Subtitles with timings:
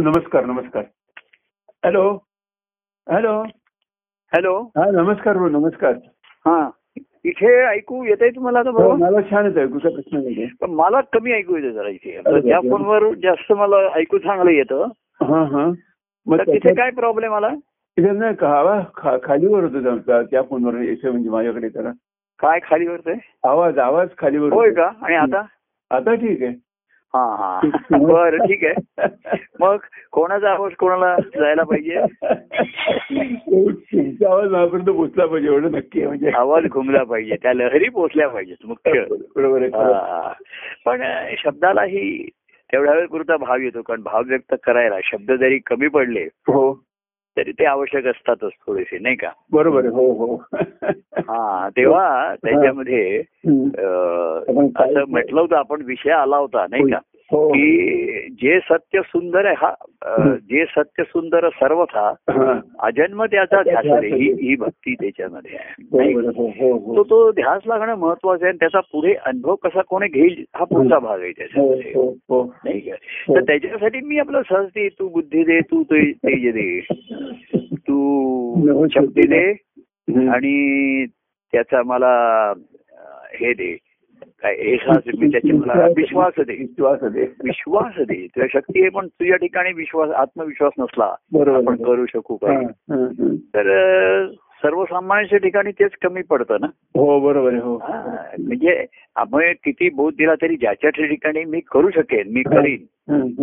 [0.00, 0.84] नमस्कार नमस्कार.
[1.84, 2.18] Hello.
[3.12, 3.42] Hello.
[4.34, 4.62] Hello.
[4.76, 5.94] हा नमस्कार हो नमस्कार.
[6.46, 6.70] हा
[7.24, 10.70] इथे ऐकू येत आहे तुम्हाला आता हो, बरोबर मला छानच आहे कुठला प्रश्न नाही पण
[10.70, 12.16] मला कमी ऐकू येतं जरा इथे.
[12.16, 12.60] अरे तर त्या.
[12.60, 14.84] फोनवर जास्त मला ऐकू चांगलं येतं.
[15.22, 15.70] हा हा.
[16.26, 17.48] मग तिथे त्याच्यात- काय प्रॉब्लेम आला?
[17.96, 18.34] तिथे नाही
[18.96, 21.90] खा- खालीवर होतो त्या- त्या फोनवर यायचं म्हणजे माझ्याकडे जरा.
[22.38, 23.14] काय खाली वरतंय
[23.44, 24.80] आवाज आवाज खालीवर होय होतो.
[24.80, 25.06] का?
[25.06, 25.42] आणि आता?
[25.90, 26.52] आता ठीक आहे.
[27.90, 29.06] बरं ठीक आहे.
[29.60, 29.76] मग
[30.12, 31.96] कोणाचा आवाज कोणाला जायला पाहिजे?
[34.26, 36.30] आवाज पोचला पाहिजे एवढं नक्की म्हणजे.
[36.30, 39.04] आवाज घुमला पाहिजे त्या लहरी पोचल्या पाहिजेत मुख्य.
[39.36, 39.68] बरोबर.
[40.84, 41.02] पण
[41.38, 42.28] शब्दालाही
[42.72, 46.84] तेवढ्या वेळ पुरता भाव येतो कारण भाव व्यक्त करायला शब्द जरी कमी पडले हो.
[47.36, 49.28] तरी ते आवश्यक असतातच थोडेसे नाही का?
[49.52, 50.34] बरोबर हो हो.
[51.18, 53.18] हा तेव्हा त्याच्यामध्ये
[54.76, 56.98] असं म्हटलं होतं आपण विषय आला होता नाही का?
[57.34, 59.74] की जे सत्य सुंदर आहे हा
[60.34, 62.60] जे सत्य सुंदर सर्वथा हा.
[62.78, 66.12] अजन्म त्याचा ध्यास ही ही भक्ती त्याच्यामध्ये आहे.
[66.12, 66.78] हो हो.
[66.78, 70.64] तो हो तो ध्यास लागणं महत्वाचं आहे आणि त्याचा पुढे अनुभव कसा कोणी घेईल हा
[70.64, 72.10] पुढचा भाग आहे हो त्याच्यामध्ये हो.
[72.28, 72.46] हो.
[73.34, 76.80] तर त्याच्यासाठी मी आपलं सहज दे तू बुद्धी दे तू ते- तेज दे.
[77.72, 79.50] तू शक्ती दे.
[80.28, 81.06] आणि
[81.52, 82.52] त्याचा मला
[83.34, 83.76] हे दे.
[84.42, 89.06] काय एहसास मी त्याचे मला विश्वास दे विश्वास दे विश्वास दे तुझ्या शक्ती आहे पण
[89.06, 91.76] तुझ्या ठिकाणी विश्वास आत्मविश्वास नसला बरोबर आपण.
[91.76, 92.64] करू शकू काय.
[93.54, 94.26] तर
[94.62, 96.66] सर्वसामान्यांच्या ठिकाणी तेच कमी पडतं ना?
[96.96, 97.78] हो बरोबर हो.
[98.38, 102.84] म्हणजे आपण किती बोध दिला तरी ज्याच्या ठिकाणी मी करू शकेन मी करीन.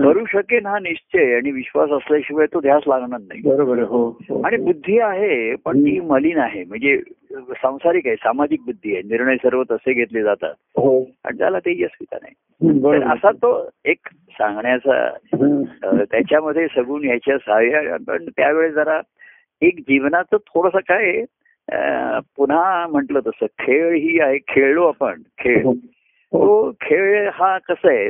[0.03, 3.42] करू शकेन हा निश्चय आणि विश्वास असल्याशिवाय तो ध्यास लागणार नाही.
[3.45, 4.42] बरोबर हो हो.
[4.42, 6.98] आणि बुद्धी आहे पण ती मलिन आहे म्हणजे
[7.50, 10.54] सांसारिक आहे सामाजिक बुद्धी आहे निर्णय सर्व तसे घेतले जातात.
[10.78, 11.06] हो.
[11.26, 12.33] आणि त्याला नाही.
[12.61, 13.98] हम्म, तर बरोबर असा तो एक
[14.31, 15.09] सांगण्याचा
[16.04, 19.02] त्याच्यामध्ये सगून याच्या सहाय्य पण त्यावेळेस जरा
[19.61, 21.23] एक जीवनाचं थोडस काय
[22.38, 25.71] पुन्हा म्हंटल तसं खेळ ही आहे खेळलो आपण खेळ हो.
[26.33, 26.45] हो.
[26.45, 28.09] तो खेळ हा कसा आहे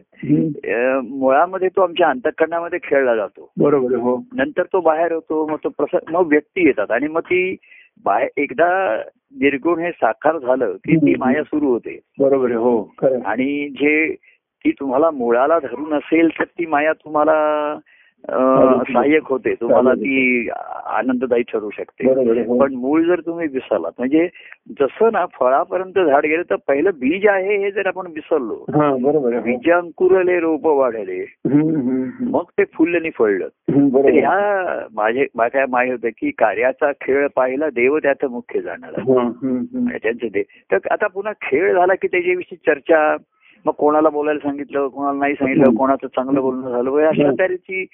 [1.02, 6.14] मुळामध्ये तो आमच्या अंतकरणामध्ये खेळला जातो बरोबर हो नंतर तो बाहेर होतो मग तो प्रसंग
[6.16, 7.56] मग व्यक्ती येतात आणि मग ती
[8.06, 8.96] बाहेर एकदा
[9.40, 11.16] निर्गुण हे साकार झालं की ती.
[11.18, 12.94] माया सुरू होते बरोबर हो.
[13.04, 14.16] आणि जे
[14.66, 17.34] ती तुम्हाला मुळाला धरून असेल तर ती माया तुम्हाला
[18.28, 20.50] सहाय्यक होते तुम्हाला ती
[20.86, 22.08] आनंददायी ठरू शकते.
[22.60, 24.28] पण मूळ जर तुम्ही विसरलात म्हणजे
[24.70, 28.66] जसं ना फळापर्यंत झाड गेलं तर पहिलं बीज आहे हे जर आपण विसरलो.
[29.40, 31.26] बीज अंकुरले रोप वाढले.
[32.20, 34.10] मग ते फुललं फळलं तर.
[34.10, 38.92] ह्या माझे माझ्या माय होतं की कार्याचा खेळ पाहिला देव त्यात मुख्य जाणार
[40.04, 43.16] त्यांचं ते तर आता पुन्हा खेळ झाला की त्याच्याविषयी चर्चा
[43.66, 47.86] मग कोणाला बोलायला सांगितलं कोणाला नाही सांगितलं कोणाचं चांगलं बोलणं झालं अशा तऱ्हेची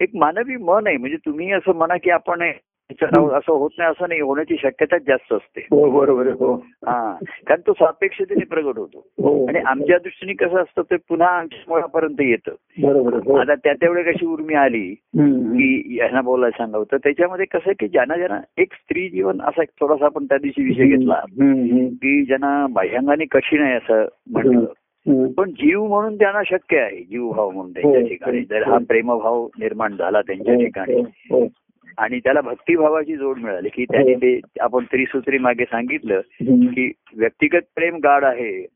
[0.00, 0.96] एक मानवी मन आहे.
[0.96, 2.50] म्हणजे तुम्ही असं म्हणा की आपण
[2.90, 5.60] असं होत नाही असं नाही होण्याची शक्यता जास्त असते.
[5.70, 6.54] हो बरोबर हो.
[6.86, 7.14] हा
[7.46, 8.98] कारण तो सापेक्षतेने प्रगट होतो.
[8.98, 9.46] हो.
[9.46, 12.50] आणि आमच्या दृष्टीने कसं असतं ते पुन्हा आमच्या मुळापर्यंत येतं.
[13.40, 14.94] आता त्या तेवढे कशी उर्मी आली.
[15.58, 16.84] की यांना बोलायला सांगावं.
[16.92, 20.64] तर त्याच्यामध्ये कसं की ज्यांना ज्यांना एक स्त्री जीवन असा एक थोडासा आपण त्या दिवशी
[20.64, 21.20] विषय घेतला.
[21.88, 24.64] की ज्यांना बाह्यांगाने कठीण आहे असं म्हटलं.
[25.08, 28.38] पण जीव म्हणून त्यांना शक्य आहे जीवभाव म्हणून त्यांच्या हो, ठिकाणी.
[28.38, 28.72] हो, जर हो.
[28.72, 28.78] हा.
[28.88, 31.46] प्रेमभाव निर्माण झाला त्यांच्या ठिकाणी हो, हो.
[31.98, 34.18] आणि त्याला भक्तिभावाची जोड मिळाली की त्याने हो.
[34.18, 38.66] ते आपण त्रिसूत्री मागे सांगितलं की व्यक्तिगत प्रेम गाढ आहे.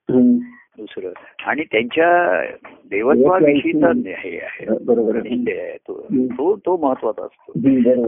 [0.79, 1.11] दुसरं.
[1.47, 2.43] आणि त्यांच्या
[2.91, 5.17] देवत्वाविषयीचा हे आहे बरोबर.
[5.17, 6.07] आहे निश्चय आहे तो.
[6.13, 7.53] तो तो महत्त्वाचा असतो.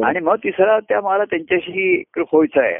[0.04, 2.78] आणि मग तिसरा त्या मला त्यांच्याशी एक व्हायचा आहे.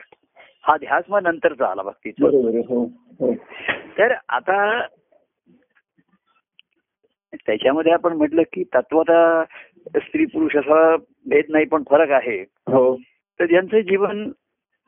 [0.63, 2.27] हा ध्यास मग नंतरचा आला भक्तीचा.
[2.27, 2.85] हो
[3.21, 3.33] हो.
[3.99, 4.81] तर आता
[7.47, 9.45] त्याच्यामध्ये आपण म्हटलं की तत्वता
[9.97, 10.97] स्त्री पुरुष असा
[11.27, 12.41] भेद नाही पण फरक आहे.
[12.43, 12.97] हो.
[13.41, 14.31] तर ज्यांचं जीवन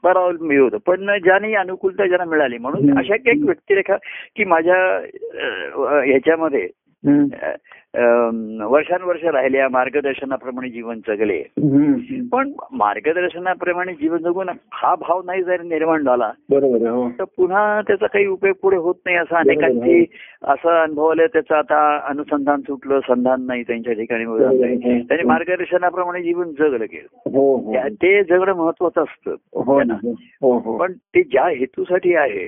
[0.02, 2.98] परावलंबी होतं पण ज्याने अनुकूलता ज्यांना मिळाली म्हणून.
[2.98, 3.96] अशा एक व्यक्तिरेखा
[4.36, 4.98] की माझ्या
[6.00, 6.68] ह्याच्यामध्ये
[7.94, 11.42] वर्षानुवर्ष राहिल्या मार्गदर्शनाप्रमाणे जीवन जगले.
[12.32, 18.26] पण मार्गदर्शनाप्रमाणे जीवन जगून हा भाव नाही जर निर्माण झाला हो तर पुन्हा त्याचा काही
[18.26, 20.04] उपयोग पुढे होत नाही असं अनेकांची
[20.42, 24.24] असं अनुभवलं त्याचं आता अनुसंधान सुटलं संधान नाही त्यांच्या ठिकाणी.
[24.26, 25.00] आहे.
[25.02, 29.94] त्यांनी मार्गदर्शनाप्रमाणे जीवन जगलं गेलं हो हो ते जगणं महत्वाचं असतं हो है ना?
[30.42, 32.46] हो हो पण ते ज्या हेतूसाठी आहे.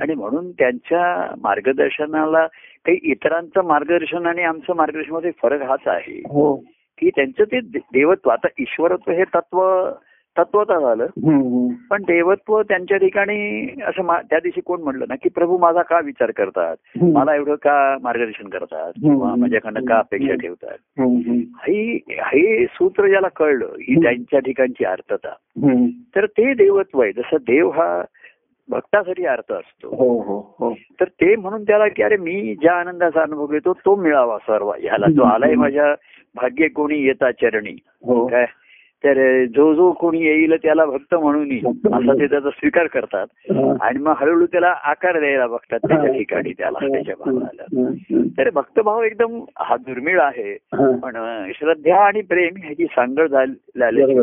[0.00, 2.46] आणि म्हणून त्यांच्या मार्गदर्शनाला
[2.86, 6.54] काही इतरांचं मार्गदर्शन आणि आमचं मार्गदर्शनामध्ये फरक हाच आहे हो
[6.98, 9.90] की त्यांचं ते देवत्व आता ईश्वरत्व हे तत्व
[10.36, 11.06] तत्वता झालं.
[11.90, 16.30] पण देवत्व त्यांच्या ठिकाणी असं त्या दिवशी कोण म्हणलं ना की प्रभू माझा का विचार
[16.30, 16.76] करतात.
[17.02, 19.34] मला एवढं का मार्गदर्शन करतात किंवा.
[19.38, 20.76] माझ्याकडनं का अपेक्षा ठेवतात.
[21.68, 25.34] ही हे सूत्र ज्याला कळलं ही त्यांच्या ठिकाणची अर्थता.
[26.16, 28.02] तर ते देवत्व आहे जसं देव हा
[28.70, 29.88] भक्तासाठी अर्थ असतो.
[29.88, 30.74] हो हो हो.
[31.00, 34.72] तर ते म्हणून त्याला की अरे मी ज्या आनंदाचा अनुभव घेतो तो मिळावा सर्व.
[34.78, 35.94] ह्याला जो आलाय माझ्या
[36.34, 37.72] भाग्य कोणी येता चरणी.
[38.26, 38.46] काय?
[39.04, 41.52] तर जो जो कोणी येईल त्याला भक्त म्हणून
[41.94, 42.12] असा.
[42.12, 43.26] ते त्याचा स्वीकार करतात.
[43.80, 46.12] आणि मग हळूहळू त्याला आकार द्यायला बघतात त्याच्या.
[46.12, 47.90] ठिकाणी त्याला त्याच्या भावाला.
[48.38, 50.54] तर भक्तभाव एकदम हा दुर्मिळ आहे.
[50.74, 54.14] पण श्रद्धा आणि प्रेम ह्याची सांगड झाली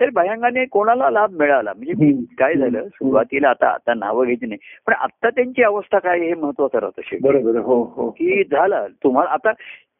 [0.00, 1.72] तर भयंगाने कोणाला लाभ मिळाला?
[1.76, 2.12] म्हणजे.
[2.38, 2.88] काय झालं?
[2.88, 4.58] सुरुवातीला आता आता नावं घ्यायची नाही.
[4.86, 7.60] पण आता त्यांची अवस्था काय हे महत्वाचं राहतं.
[7.60, 8.10] हो हो.
[8.10, 8.86] की झालं.
[9.04, 9.50] तुम्हाला आता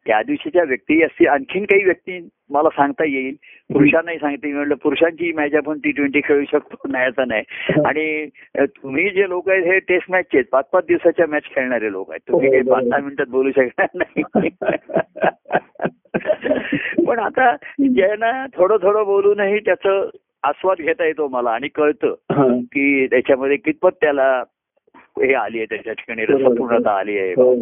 [0.05, 3.35] त्या दिवशीच्या व्यक्ती असतील आणखीन काही व्यक्ती मला सांगता येईल.
[3.73, 6.75] पुरुषांनाही सांगता म्हटलं पुरुषांची मॅच आपण टी ट्वेंटी खेळू शकतो.
[6.91, 7.43] नाही असं नाही.
[7.85, 8.29] आणि
[8.65, 10.45] तुम्ही जे लोक आहेत हे टेस्ट मॅचचे आहेत.
[10.51, 12.21] पाच पाच दिवसाच्या मॅच खेळणारे लोक आहेत.
[12.27, 12.83] तुम्ही हो, काही पाच.
[12.83, 14.49] दहा मिनिटात बोलू शकणार नाही.
[17.05, 20.09] पण आता ज्यांना थोडं थोडं बोलूनही त्याचं
[20.43, 22.61] आस्वाद घेता येतो मला आणि कळतं.
[22.61, 24.43] की त्याच्यामध्ये कितपत त्याला
[25.17, 26.25] हे आली आहे त्याच्या ठिकाणी.
[26.25, 27.53] रसपूर्णता आली आहे हो,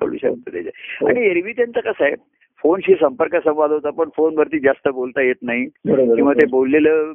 [0.00, 1.08] कळू शकतं त्याच्या.
[1.08, 2.14] आणि एरवी त्यांचं कसं आहे
[2.64, 6.32] फोनशी संपर्क संवाद होता पण फोनवरती जास्त बोलता येत नाही किंवा.
[6.32, 7.12] ते बोललेलं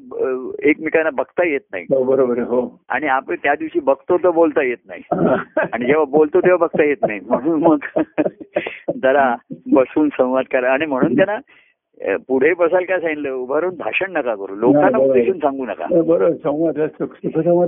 [0.63, 2.39] एकमेकांना बघता येत नाही हो बरोबर.
[2.39, 5.01] हो आणि आपण त्या दिवशी बघतो तर बोलता येत नाही.
[5.73, 7.85] आणि जेव्हा बोलतो तेव्हा बघता येत नाही म्हणून मग
[9.03, 9.35] जरा
[9.71, 11.37] बसून संवाद करा आणि म्हणून त्यांना
[12.27, 14.97] पुढे बसायला काय सांगितलं उभारून भाषण नका करू लोकांना.
[14.97, 16.79] उद्देशून सांगू नका बरोबर संवाद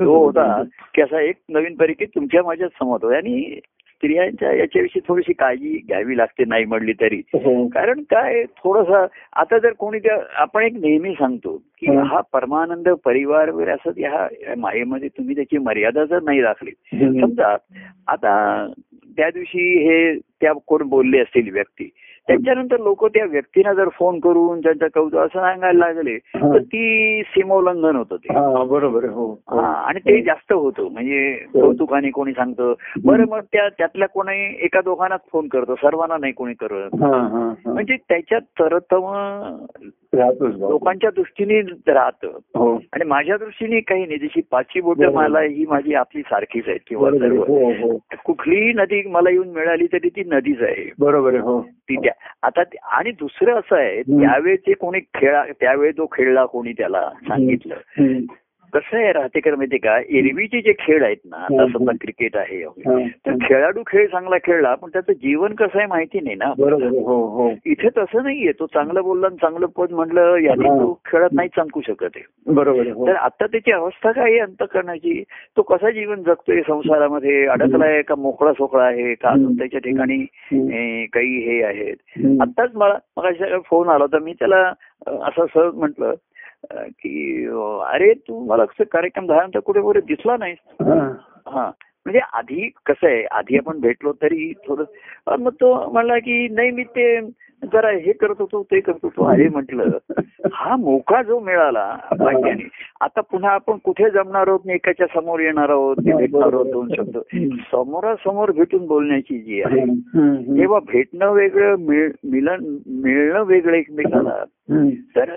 [0.02, 0.64] तो होतो.
[0.96, 3.60] की असा एक नवीन परिकेत तुमच्या माझ्यात संवाद होता आणि
[3.92, 8.92] स्त्रियांच्या याच्याविषयी थोडीशी काळजी घ्यावी लागते नाही म्हणली तरी हो कारण काय थोडस
[9.34, 12.20] आता जर कोणी त्या आपण एक नेहमी सांगतो की हं.
[12.34, 14.28] परमानंद परिवार वगैरे असं ह्या
[14.58, 16.72] मायेमध्ये तुम्ही त्याची मर्यादा जर नाही राखली.
[16.94, 17.56] समजा
[18.08, 18.68] आता
[19.18, 21.90] त्या दिवशी हे त्या कोण बोलले असतील व्यक्ती
[22.28, 26.54] त्याच्यानंतर लोक त्या व्यक्तीला जर फोन करून त्यांचं कौतुक असं सांगायला लागले हं.
[26.54, 29.06] तर ती सीमोल्लंघन होतं ते हा बरोबर.
[29.06, 29.60] हो हो.
[29.60, 32.74] हा आणि ते जास्त होतं म्हणजे कौतुकाने कोणी सांगतं
[33.06, 37.54] बरं मग त्या त्यातल्या कोणी एका दोघांनाच फोन करतो सर्वांना नाही कोणी करत हा हा
[37.66, 37.74] हा.
[37.74, 39.06] म्हणजे त्याच्यात तरतम.
[40.16, 45.02] लोकांच्या दृष्टीने राहतं हो आणि माझ्या दृष्टीने काही नाही जशी पाचवी बोट.
[45.14, 47.12] मला ही माझी आपली सारखीच आहे किंवा.
[47.12, 51.40] सर्व हो हो कुठलीही नदी मला येऊन मिळाली तरी ती नदीच आहे बरोबर आहे.
[51.40, 52.14] हो ती त्या
[52.44, 52.62] आता
[52.98, 54.22] आणि दुसरं असं आहे हम्म.
[54.22, 57.76] त्यावेळी ते कोणी खेळा त्यावेळी तो खेळला कोणी त्याला सांगितलं.
[58.76, 61.66] कसं आहे राहते का माहिती का एरवीचे जे खेळ आहेत ना.
[61.74, 62.98] समजा क्रिकेट आहे हा.
[63.26, 67.00] तर खेळाडू खेळ चांगला खेळला पण त्याचं जीवन कसं आहे माहिती नाही ना बरोबर आहे.
[67.00, 70.76] हो हो इथे तसं नाहीये तो चांगलं बोलला आणि चांगलं पद म्हटलं याने हा.
[70.76, 72.92] तो खेळत नाही चमकू शकत आहे बरोबर आहे.
[72.92, 75.22] हो तर आता त्याची अवस्था काय आहे अंतकरणाची
[75.58, 79.54] तो कसा जीवन जगतोय संसारामध्ये अडकलाय का मोकळा सोकळा आहे का अजून.
[79.58, 80.24] त्याच्या ठिकाणी
[81.14, 81.96] काही हे आहेत.
[82.42, 84.62] आताच मला मग फोन आला होता मी त्याला
[85.08, 86.14] असं सहज म्हटलं
[86.74, 87.46] की
[87.86, 91.72] अरे तू मला कसं कार्यक्रम झाल्यानंतर कुठे कुठे दिसला नाही हा.
[92.06, 94.84] म्हणजे आधी कसं आहे आधी आपण भेटलो तरी थोडं
[95.40, 97.20] मग तो म्हणला की नाही मी ते
[97.64, 99.98] जरा हे करत होतो ते करत होतो अरे म्हटलं
[100.54, 101.86] हा मोका जो मिळाला
[102.20, 102.68] भाग्याने
[103.02, 107.18] आता पुन्हा आपण कुठे जमणार आहोत एकाच्या समोर येणार आहोत भेटणार आहोत दोन शब्द.
[107.72, 109.86] समोरासमोर भेटून बोलण्याची जी आहे.
[110.60, 114.44] तेव्हा भेटणं वेगळं मिळणं वेगळं एकमेकाला.
[115.16, 115.36] तर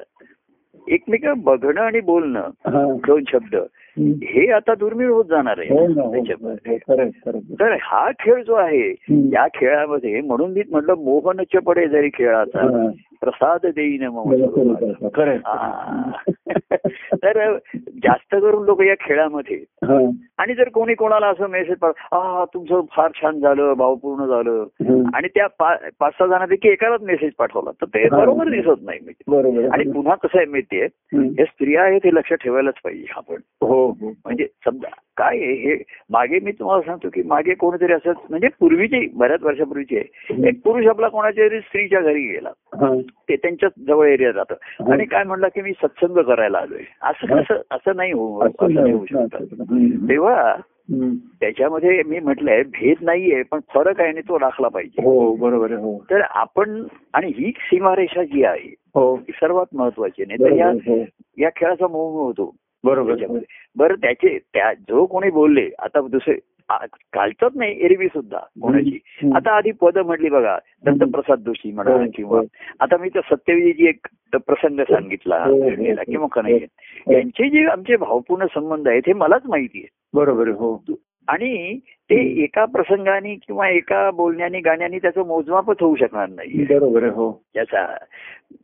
[0.89, 2.51] एकमेक बघणं आणि बोलणं.
[3.07, 3.57] दोन शब्द.
[4.01, 6.03] हे आता दुर्मिळ होत जाणार हो आहे हो.
[6.03, 7.41] हो, आहे, आहे.
[7.61, 8.95] तर हा खेळ जो आहे.
[9.11, 12.89] या खेळामध्ये म्हणून मी म्हटलं मोहनच पडे जरी खेळाचा हा.
[13.21, 14.03] प्रसाद देईन.
[14.03, 15.37] आहे, आहे.
[15.47, 16.11] हा.
[17.15, 17.57] तर
[17.89, 19.99] जास्त करून लोक या खेळामध्ये हा.
[20.39, 24.65] आणि जर कोणी कोणाला असं मेसेज हा तुमचं फार छान झालं भावपूर्ण झालं.
[25.15, 25.47] आणि त्या
[26.01, 28.17] पाच सहा जणांपैकी एकालाच मेसेज पाठवला तर ते हा.
[28.19, 29.69] बरोबर दिसत नाही बरोबर आहे.
[29.69, 30.87] आणि पुन्हा कसं आहे माहितीये.
[31.13, 35.75] हे स्त्रिया आहेत हे लक्ष ठेवायलाच पाहिजे आपण हो हो म्हणजे समजा काय हे
[36.11, 40.87] मागे मी तुम्हाला सांगतो की मागे कोणीतरी असं म्हणजे पूर्वीची बऱ्याच वर्षापूर्वीची आहे एक पुरुष
[40.87, 42.49] आपला कोणाच्या तरी स्त्रीच्या घरी गेला
[42.83, 42.95] हा.
[43.29, 47.41] ते त्यांच्या जवळ एरिया जातं आणि काय म्हणलं की मी सत्संग करायला आलोय असं हा.
[47.41, 49.05] कसं असं नाही होऊ नाही होऊ.
[49.05, 49.63] शकत.
[50.09, 50.57] तेव्हा.
[51.41, 55.99] त्याच्यामध्ये मी म्हटलंय भेद नाहीये पण फरक आहे आणि तो राखला पाहिजे हो बरोबर हो
[56.11, 56.83] तर आपण
[57.15, 61.05] आणि ही सीमारेषा जी आहे हो ही सर्वात महत्वाची नाही तर हो.
[61.39, 62.55] या खेळाचा मोह होतो
[62.85, 63.25] बरोबर.
[63.77, 66.35] बरं त्याचे त्या जो कोणी बोलले आता दुसरे
[66.69, 68.99] कालचंच नाही एरवी सुद्धा कोणाची.
[69.35, 72.45] आता आधी पद म्हटली बघा दत्तप्रसाद जोशी म्हणा हो, किंवा हो.
[72.81, 74.07] आता मी तर सत्यविधीची एक
[74.37, 75.57] प्रसंग सांगितला हो.
[76.05, 76.59] किंवा का नाही
[77.09, 80.77] यांचे जे आमचे भावपूर्ण संबंध आहेत हे मलाच माहिती आहे बरोबर हो.
[81.29, 81.79] आणि
[82.11, 87.31] ते एका प्रसंगाने किंवा एका बोलण्याने गाण्याने त्याचं मोजमापच होऊ शकणार नाही बरोबर हो.
[87.57, 87.87] याचा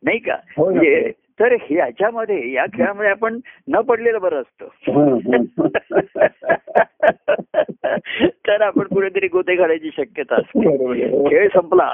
[0.02, 0.36] नाही का.
[0.58, 1.10] म्हणजे
[1.40, 3.38] तर ह्याच्यामध्ये या खेळामध्ये आपण
[3.68, 5.18] न पडलेलं बरं असतं
[8.28, 11.30] तर आपण कुठेतरी गोते घालायची शक्यता असते.
[11.30, 11.92] खेळ संपला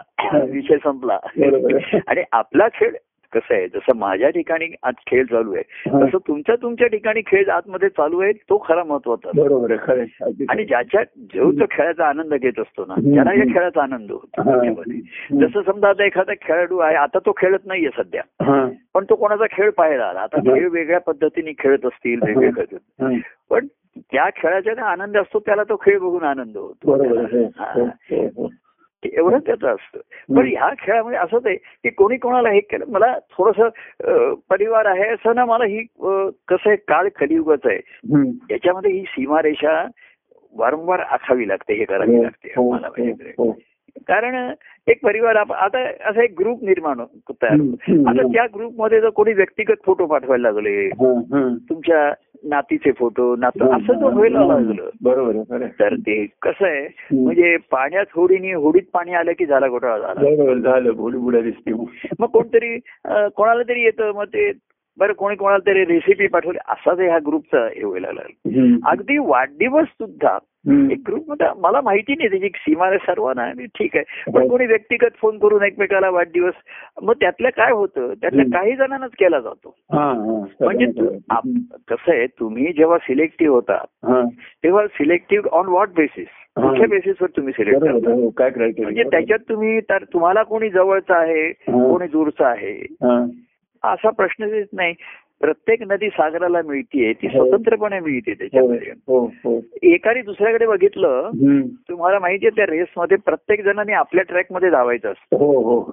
[0.48, 1.18] विषय संपला.
[2.06, 2.92] आणि आपला खेळ
[3.32, 5.62] कसं आहे जसं माझ्या ठिकाणी आज खेळ चालू आहे.
[6.02, 9.72] तसं तुमच्या तुमच्या ठिकाणी खेळ आतमध्ये चालू आहे तो खरा महत्त्वाचा बरोबर
[10.50, 11.02] आणि ज्याच्या
[11.34, 12.94] जो तो खेळाचा आनंद घेत असतो ना.
[13.14, 14.42] त्याला या खेळाचा आनंद होतो.
[15.40, 18.22] जसं समजा आता एखादा खेळाडू आहे आता तो खेळत नाहीये सध्या.
[18.94, 20.38] पण तो कोणाचा खेळ पाहिला आला आता.
[20.54, 22.74] खेळ वेगळ्या पद्धतीने खेळत असतील वेगळे खेळत.
[23.50, 23.66] पण
[24.12, 26.90] त्या खेळाचा आनंद असतो त्याला तो खेळ बघून आनंद होतो.
[29.04, 33.60] एवढं त्याचं असतं पण ह्या खेळामध्ये असंच आहे की कोणी कोणाला हे केलं मला थोडस
[34.50, 35.84] परिवार आहे असं ना मला ही
[36.48, 37.78] कसं आहे काळ कलियुगाचं आहे.
[38.50, 39.86] याच्यामध्ये ही सीमारेषा
[40.54, 42.88] वारंवार आखावी लागते हे करावी हो, लागते हो, मला
[43.38, 43.52] हो.
[44.08, 44.34] कारण
[44.88, 45.78] एक परिवार आता
[46.08, 48.08] असा एक ग्रुप निर्माण तयार होतो.
[48.10, 50.88] आता त्या ग्रुपमध्ये जर कोणी व्यक्तिगत फोटो पाठवायला लागले.
[51.68, 52.12] तुमच्या
[52.44, 54.44] नातीचे फोटो नातं असं जर व्हायला.
[54.46, 55.66] लागलं बरोबर.
[55.80, 60.96] तर ते कसं आहे म्हणजे पाण्यात होडीने होडीत पाणी आलं की झाला घोटाळा झाला झालं
[60.96, 62.26] बुडी बुड्या दिसते मग.
[62.26, 62.76] कोणतरी
[63.36, 64.50] कोणाला तरी येतं मग ते
[65.00, 68.90] बरं कोणी कोणाला तरी रेसिपी पाठवली असा जे ह्या ग्रुपचा हे व्हायला लागला.
[68.90, 70.38] अगदी वाढदिवस सुद्धा.
[70.92, 74.48] एक ग्रुपमध्ये मला माहिती नाही त्याची सीमा सर्वांना ठीक आहे पण.
[74.48, 76.54] कोणी व्यक्तिगत फोन करून एकमेकाला वाढदिवस
[77.02, 78.44] मग त्यातलं काय होतं त्यातल्या.
[78.52, 79.74] काही जणांनाच केला जातो.
[80.60, 80.84] म्हणजे
[81.88, 83.84] कसं आहे तुम्ही जेव्हा सिलेक्टिव्ह होता.
[84.64, 86.26] तेव्हा सिलेक्टिव्ह ऑन व्हॉट बेसिस.
[86.56, 88.14] कुठल्या बेसिसवर तुम्ही सिलेक्ट करता
[88.82, 91.52] म्हणजे त्याच्यात तुम्ही तर तुम्हाला कोणी जवळचं आहे.
[91.90, 92.86] कोणी दूरचं आहे.
[93.84, 94.94] असा प्रश्न येत नाही
[95.40, 97.32] प्रत्येक नदी सागराला मिळतीये ती हो.
[97.32, 101.30] स्वतंत्रपणे मिळते त्याच्यामध्ये हो हो एकाने दुसऱ्याकडे बघितलं.
[101.88, 105.90] तुम्हाला माहितीये त्या रेसमध्ये प्रत्येक जणांनी आपल्या ट्रॅकमध्ये धावायचं असतं.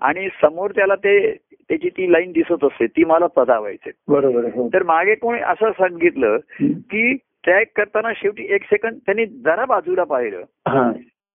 [0.00, 1.32] आणि समोर त्याला ते
[1.68, 6.36] त्याची ती लाईन दिसत असते ती मला पदावायचे बरोबर तर मागे कोणी असं सांगितलं.
[6.62, 7.14] की
[7.44, 10.42] ट्रॅक करताना शेवटी एक सेकंद त्यांनी जरा बाजूला पाहिलं.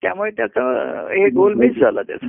[0.05, 0.61] त्यामुळे त्याचं
[1.07, 2.27] हे गोल मिस झाला त्याचा.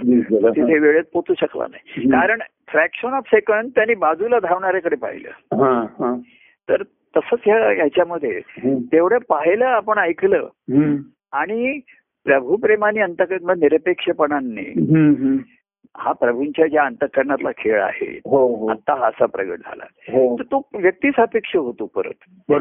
[0.51, 2.09] तिथे वेळेत पोचू शकला नाही.
[2.09, 5.31] कारण फ्रॅक्शन ऑफ सेकंड त्यांनी बाजूला धावणाऱ्याकडे पाहिलं.
[6.69, 6.83] तर
[7.17, 8.41] तसंच ह्या ह्याच्यामध्ये.
[8.93, 10.49] तेवढं पाहिलं आपण ऐकलं.
[11.33, 11.81] आणि
[12.25, 14.73] प्रभुप्रेमाने अंतकरण निरपेक्षपणाने
[15.99, 18.69] हं, प्रभूंच्या ज्या अंतकरणातला खेळ आहे हो हो.
[18.69, 19.85] आता हा असा प्रगट झाला.
[20.13, 20.37] हो.
[20.39, 22.53] तर तो व्यक्तिसापेक्ष होतो परत.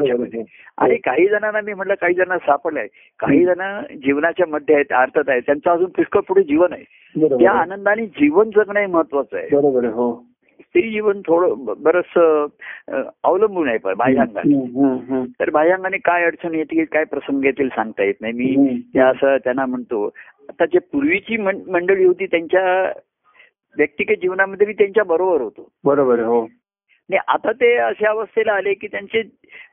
[0.78, 2.86] आणि काही जणांना मी म्हटलं काही जणांना सापडलंय
[3.20, 6.84] काही जण जीवनाच्या मध्ये आहेत अर्थात आहे त्यांचं अजून पुष्कळ पुढे जीवन आहे.
[7.28, 7.52] त्या.
[7.52, 9.48] आनंदाने जीवन जगणं हे महत्वाचं आहे.
[9.52, 9.84] बरोबर.
[9.84, 10.24] हो.
[10.60, 12.18] स्त्री जीवन थोडं बरस
[13.24, 14.54] अवलंबून आहे पण बाह्यांगाने.
[15.40, 18.32] तर बाह्यांगाने काय अडचण येतील काय प्रसंग येतील सांगता येत नाही.
[18.32, 20.10] मी असं त्यांना म्हणतो.
[20.48, 21.36] आता जे पूर्वीची
[21.70, 22.92] मंडळी होती त्यांच्या
[23.78, 26.20] व्यक्तिगत जीवनामध्ये मी त्यांच्या बरोबर होतो बरोबर.
[26.20, 26.46] हो
[27.10, 29.20] आणि आता ते अशा अवस्थेला आले की त्यांचे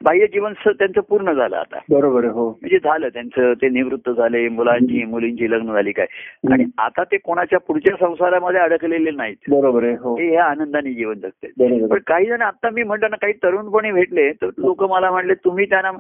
[0.04, 2.26] बाह्य जीवन त्यांचं पूर्ण झालं आता बरोबर.
[2.26, 6.06] हो म्हणजे झालं त्यांचं ते निवृत्त झाले मुलांची मुलींची लग्न झाली काय
[6.52, 9.96] आणि आता ते कोणाच्या पुढच्या संसारामध्ये अडकलेले नाहीत बरोबर आहे.
[9.96, 11.48] हो ते ह्या आनंदाने जीवन जगते
[11.88, 11.98] पण.
[12.08, 15.92] काही जण आता मी म्हटलं ना काही तरुणपणी भेटले तर लोक मला म्हणले तुम्ही त्यांना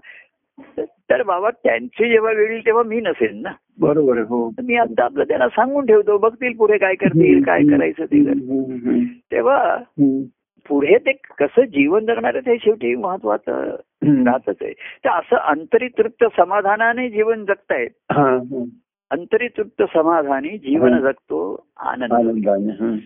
[0.79, 4.17] तर बाबा त्यांची जेव्हा वेळ येईल तेव्हा मी नसेल ना बरोबर.
[4.17, 8.29] हो मी आता आपलं त्यांना सांगून ठेवतो बघतील पुढे काय करतील काय करायचं ते हं,
[8.29, 9.03] हं, हं.
[9.31, 10.21] तेव्हा हं.
[10.67, 14.23] पुढे ते कसं जीवन जगणार आहे ते शेवटी महत्वाचं हं.
[14.23, 18.65] राहतच आहे तर असं अंतरितृप्त समाधानाने जीवन जगतायत हां, हं.
[19.11, 20.99] अंतरितृप्त समाधानी जीवन हं.
[20.99, 22.49] जगतो आनंद
[22.81, 22.97] हं.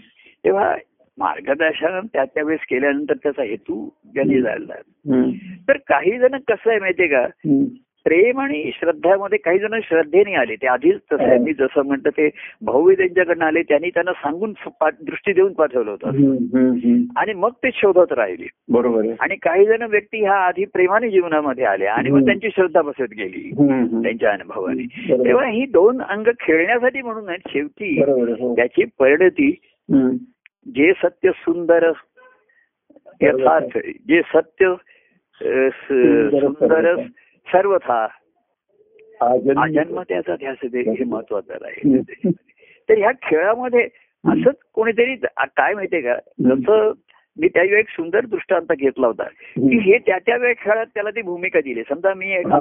[0.46, 0.75] तेव्हा
[1.19, 4.74] मार्गदर्शन त्या त्यावेळेस केल्यानंतर त्याचा हेतू ज्यांनी जायला
[5.15, 5.29] हं.
[5.69, 7.63] तर काही जण कसं आहे माहितीये का हं.
[8.05, 11.39] प्रेम आणि श्रद्धामध्ये काही जण श्रद्धेने आले ते आधीच तसं आहे.
[11.39, 12.29] मी जसं म्हणतं ते
[12.62, 17.03] भाऊ त्यांच्याकडनं आले त्यांनी त्यांना सांगून दृष्टी देऊन पाठवलं होतं हं, हं, हं.
[17.17, 19.05] आणि मग ते शोधत राहिले बरोबर.
[19.19, 22.25] आणि काही जण व्यक्ती ह्या आधी प्रेमाने जीवनामध्ये आल्या आणि मग.
[22.25, 24.01] त्यांची श्रद्धा बसत गेली हं, हं.
[24.01, 24.83] त्यांच्या अनुभवाने.
[25.24, 28.01] तेव्हा ही दोन अंग खेळण्यासाठी म्हणून शेवटी.
[28.01, 28.55] हो.
[28.55, 29.55] त्याची परिणती
[29.93, 30.09] हं.
[30.75, 31.91] जे सत्य सुंदर
[33.21, 34.74] यथार्थ जे सत्य
[35.69, 36.95] सुंदर
[37.47, 38.07] सर्वथा.
[39.62, 41.97] अजन्म त्याचा ध्यास हे महत्वाचं आहे.
[42.89, 43.83] तर ह्या खेळामध्ये
[44.27, 46.91] असंच कोणीतरी काय माहितीये का जसं
[47.39, 51.21] मी त्यावेळी एक सुंदर दृष्टांत घेतला होता की हे त्या त्या वेळ खेळात त्याला ती
[51.21, 51.83] भूमिका दिली.
[51.89, 52.51] समजा मी एक-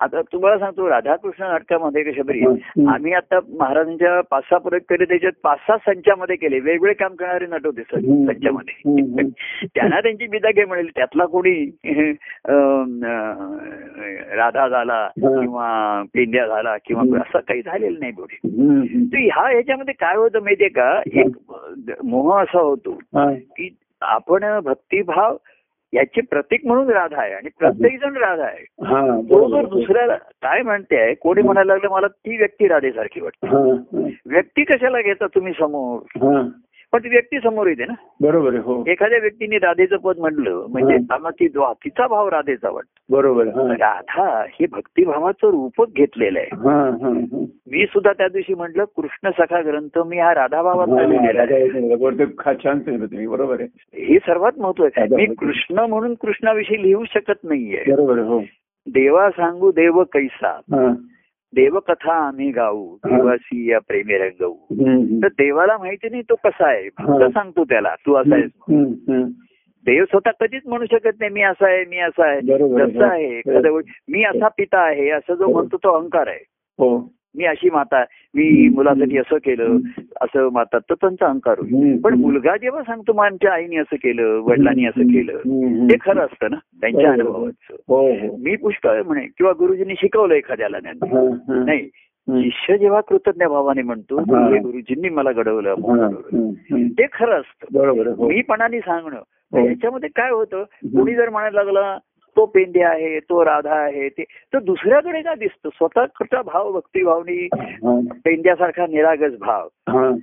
[0.00, 2.88] आता तुम्हाला सांगतो राधाकृष्ण नाटकामध्ये कशाबरी हं.
[2.88, 7.46] आम्ही आता महाराजांच्या पाच सहा प्रयोग केले त्याच्यात पाच सहा संचामध्ये केले वेगवेगळे काम करणारे
[7.46, 7.82] नट होते.
[7.82, 8.74] संचामध्ये.
[9.74, 11.70] त्यांना त्यांची बिदा घे मिळेल त्यातला कोणी
[14.36, 15.08] राधा झाला.
[15.18, 17.02] किंवा पेंड्या झाला किंवा.
[17.20, 18.36] असं काही झालेलं नाही कोणी.
[19.12, 21.36] तर ह्या ह्याच्यामध्ये काय होतं माहितीये का एक
[22.04, 22.98] मोह असा होतो.
[23.16, 25.36] की आपण भक्तिभाव
[25.92, 28.64] याचे प्रतीक म्हणून राधा आहे आणि प्रत्येक जण राधा आहे.
[28.84, 29.56] हा, तो.
[29.56, 33.46] जर दुसऱ्याला काय म्हणते कोणी म्हणायला लागलं मला ती व्यक्ती राधेसारखी वाटते.
[34.26, 36.00] व्यक्ती कशाला घेता तुम्ही समोर?
[36.16, 36.48] हा.
[36.92, 37.92] पण ती व्यक्ती समोर येते ना.
[38.20, 38.84] बरोबर आहे हो.
[38.86, 40.96] एखाद्या व्यक्तीने राधेचं पद म्हणलं म्हणजे
[41.30, 43.16] ती द्वा- तिचा भाव राधेचा वाटतो.
[43.16, 43.46] बरोबर.
[43.46, 43.72] हा.
[43.72, 46.48] राधा हे भक्तिभावाचं रूपच घेतलेलं आहे.
[46.52, 47.44] हा, हा, हा.
[47.70, 52.78] मी सुद्धा त्या दिवशी म्हटलं कृष्ण सखा ग्रंथ मी हा राधा भावात हा, छान
[53.26, 54.04] बरोबर आहे.
[54.04, 55.16] हे सर्वात महत्वाचं आहे.
[55.16, 57.92] मी कृष्ण म्हणून कृष्णाविषयी लिहू शकत नाहीये.
[57.92, 58.38] बरोबर हो.
[58.86, 60.48] देवा सांगू देव कैसा.
[60.48, 60.94] हा.
[61.52, 65.18] देवकथा आम्ही गाऊ देवासी या प्रेमी रंगवू हं, हं.
[65.22, 67.28] तर देवाला माहिती नाही तो कसा आहे फक्त हा.
[67.28, 69.22] सांगतो त्याला तू असा आहेस हं, हं.
[69.86, 73.40] देव स्वतः कधीच म्हणू शकत नाही मी असा आहे मी असा आहे बरोबर आहे.
[73.40, 76.44] जसं मी असा पिता आहे असं जो म्हणतो तो अहंकार आहे
[76.78, 76.96] हो
[77.36, 78.04] मी अशी माता
[78.34, 79.76] मी मुलासाठी असं केलं
[80.20, 82.20] असं माता तर त्यांचा अहंकार होईल हं, पण हं.
[82.20, 85.86] मुलगा जेव्हा सांगतो माझ्या आईने असं केलं वडिलांनी असं केलं हं, हं.
[85.86, 87.22] ते खरं असतं ना त्यांच्या बरोबर.
[87.22, 91.18] अनुभवाचं हो हो मी पुष्कळ म्हणे किंवा गुरुजींनी शिकवलं एखाद्याला हा,
[91.48, 91.64] हा.
[91.64, 91.88] नाही
[92.28, 92.42] हं.
[92.42, 94.48] शिष्य जेव्हा कृतज्ञ भावाने म्हणतो हा.
[94.48, 96.06] हे गुरुजींनी मला घडवलं हा.
[96.06, 96.88] हं, हं.
[96.88, 98.28] ते खरं असतं हो.
[98.28, 99.20] मीपणाने सांगणं
[99.52, 99.68] हो.
[99.68, 101.98] याच्यामध्ये काय होतं कोणी जर म्हणायला लागला
[102.38, 107.48] तो पेंडे आहे तो राधा आहे ते तर दुसऱ्याकडे काय दिसतं स्वतःचा भाव भक्तिभावनी
[108.24, 109.68] पेंड्यासारखा निरागस भाव.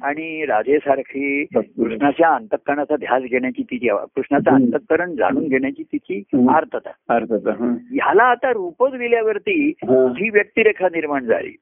[0.01, 1.45] आणि राधेसारखी.
[1.55, 4.51] कृष्णाच्या अंतकरणाचा ध्यास घेण्याची तिची कृष्णाचं.
[4.51, 6.23] अंतकरण जाणून घेण्याची तिची.
[6.49, 7.47] आर्थता अर्थात.
[7.91, 10.05] ह्याला आता रूपच दिल्यावरती हा.
[10.33, 11.55] व्यक्तिरेखा निर्माण झाली.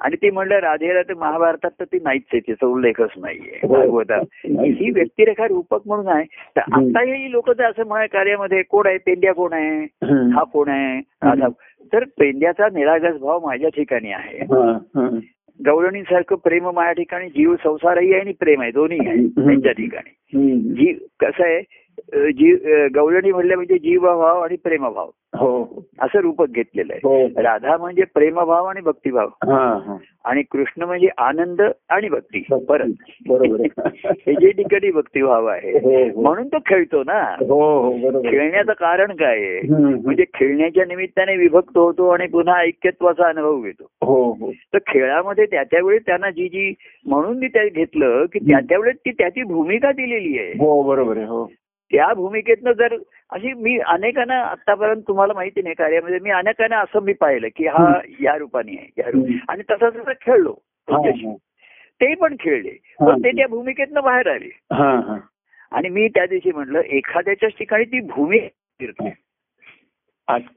[0.00, 3.74] आणि ती म्हणलं राधेला तर महाभारतात तर ती नाहीच आहे तिचा उल्लेखच नाहीये हो.
[3.74, 4.24] भागवतात.
[4.44, 6.24] ही व्यक्तिरेखा रूपक म्हणून आहे
[6.56, 6.60] तर.
[6.60, 10.30] आता ही लोक तर असं म्हणा कार्यामध्ये कोण आहे पेंड्या कोण आहे हं.
[10.30, 11.48] हा कोण आहे राधा
[11.92, 14.38] तर पेंड्याचा निरागस भाव माझ्या ठिकाणी आहे.
[15.66, 19.26] गवळणीसारखं प्रेम माझ्या ठिकाणी जीव संसारही आहे आणि प्रेम आहे दोन्ही आहे.
[19.28, 20.14] त्यांच्या ठिकाणी.
[20.58, 21.62] जीव कसं आहे
[22.10, 25.10] जीव अ, गवळणी म्हणलं म्हणजे जीवभाव आणि प्रेमभाव.
[25.36, 25.84] हो.
[26.00, 27.00] असं रूपक घेतलेलं आहे.
[27.04, 27.42] हो.
[27.42, 29.28] राधा म्हणजे प्रेमभाव आणि भक्तिभाव.
[30.24, 32.42] आणि कृष्ण म्हणजे आनंद आणि भक्ती.
[32.68, 32.88] परत
[33.28, 33.62] बरोबर.
[34.04, 36.20] हे जे ठिकाणी भक्तिभाव आहे हो, हो.
[36.22, 37.36] म्हणून तो खेळतो ना.
[38.30, 39.60] खेळण्याचं कारण काय आहे.
[39.72, 43.84] म्हणजे खेळण्याच्या निमित्ताने विभक्त होतो आणि पुन्हा ऐक्यत्वाचा अनुभव घेतो.
[44.74, 46.74] तर खेळामध्ये त्या त्यावेळी त्यांना जी जी
[47.06, 50.52] म्हणून मी त्या घेतलं की त्या त्यावेळेस ती त्याची भूमिका दिलेली आहे.
[50.52, 51.44] हो बरोबर आहे हो.
[51.92, 52.96] त्या भूमिकेतनं जर
[53.30, 58.00] अशी मी अनेकांना आतापर्यंत तुम्हाला माहिती नाही कार्यामध्ये मी अनेकांना असं मी पाहिलं की हा
[58.20, 59.36] या रूपाने आहे या रूप हं.
[59.48, 60.54] आणि तसा तसा खेळलो
[60.88, 60.96] हा.
[60.96, 61.34] हा.
[62.00, 63.06] ते पण खेळले हा.
[63.06, 65.16] पण ते त्या भूमिकेतनं बाहेर आले हा हा
[65.72, 68.46] आणि मी त्या दिवशी म्हटलं एखाद्याच्याच ठिकाणी ती भूमिका
[68.80, 69.12] शिरते.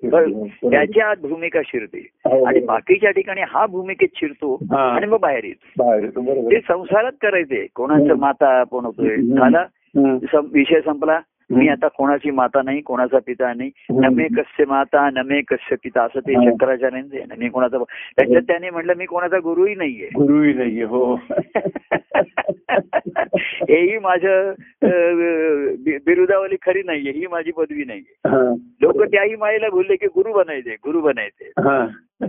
[0.03, 0.69] बरोबर.
[0.69, 2.65] त्याच्या आत भूमिका शिरते हो, आणि हो.
[2.65, 4.89] बाकीच्या ठिकाणी हा भूमिकेत शिरतो हा.
[4.89, 8.19] आणि मग बाहेर येतो ते संसारात करायचे कोणाचं हं.
[8.19, 9.35] माता कोण होतोय हं.
[9.35, 9.65] झाला हं.
[9.97, 13.69] विषय संपला मी आता कोणाची माता नाही कोणाचा पिता नाही.
[13.91, 16.33] नमे कस्य माता नमे कस्य पिता असं ते.
[16.33, 17.23] शंकराचार्यांचे.
[17.37, 17.77] मी कोणाचा
[18.17, 21.13] त्याच्यात त्याने म्हटलं मी कोणाचा गुरुही नाहीये गुरुही नाहीये हो
[23.69, 24.53] हेही माझं
[26.05, 28.15] बिरुदावली खरी नाहीये ही माझी पदवी नाहीये.
[28.81, 31.51] लोक त्याही मायेला बोलले की गुरु बनायचे गुरु बनायचे.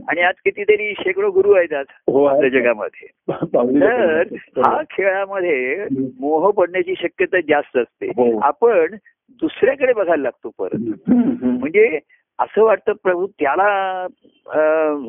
[0.08, 2.24] आणि आज कितीतरी शेकडो गुरु आहेत आज हो.
[2.24, 4.22] आपल्या जगामध्ये तर.
[4.66, 5.86] हा खेळामध्ये
[6.20, 8.38] मोह पडण्याची शक्यता जास्त असते हो.
[8.38, 8.94] आपण
[9.30, 11.10] दुसऱ्याकडे बघायला लागतो परत.
[11.42, 11.98] म्हणजे
[12.38, 14.06] असं वाटतं प्रभू त्याला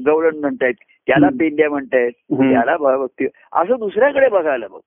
[0.05, 0.73] गवळण म्हणतायत
[1.07, 1.27] त्याला.
[1.39, 2.11] पेंड्या म्हणतायत.
[2.33, 4.79] त्याला भक्ती असं दुसऱ्याकडे बघायला बघ.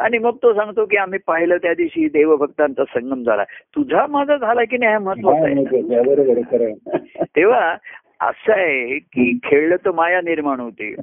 [0.00, 3.44] आणि मग तो सांगतो की आम्ही पाहिलं त्या दिवशी देवभक्तांचा संगम झाला
[3.76, 5.54] तुझा माझा झाला की नाही हा महत्त्वाचा आहे.
[7.36, 7.76] तेव्हा
[8.20, 10.94] असं आहे की खेळलं तर माया निर्माण होते.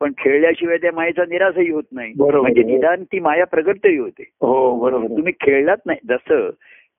[0.00, 2.12] पण खेळल्याशिवाय त्या मायेचा निराशही होत नाही.
[2.18, 4.22] म्हणजे निदान ती माया प्रगटही होते.
[4.40, 5.06] हो बरोबर.
[5.06, 5.98] तुम्ही खेळलाच नाही.
[6.08, 6.50] जसं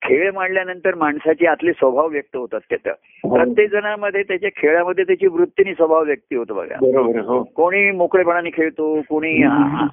[0.01, 2.89] खेळ मांडल्यानंतर माणसाचे आतले स्वभाव व्यक्त होतात त्याचा
[3.23, 3.35] हो.
[3.35, 6.75] प्रत्येक जणामध्ये त्याच्या खेळामध्ये त्याची वृत्तीने स्वभाव व्यक्त होतो बघा.
[7.21, 7.43] हो.
[7.43, 9.43] कोणी मोकळेपणाने खेळतो कोणी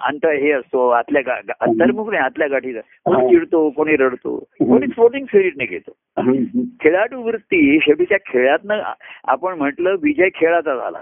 [0.00, 3.28] अंत हे असतो आतल्या अंतर्मुख नाही आतल्या गाठीचा कोणी हा.
[3.28, 5.92] चिडतो कोणी रडतो कोणी स्पोर्टिंग स्पिरिटने घेतो.
[6.18, 6.62] हं, हं.
[6.80, 8.82] खेळाडू वृत्ती शेवटी त्या खेळातनं
[9.24, 11.00] आपण म्हटलं विजय खेळाचा झाला.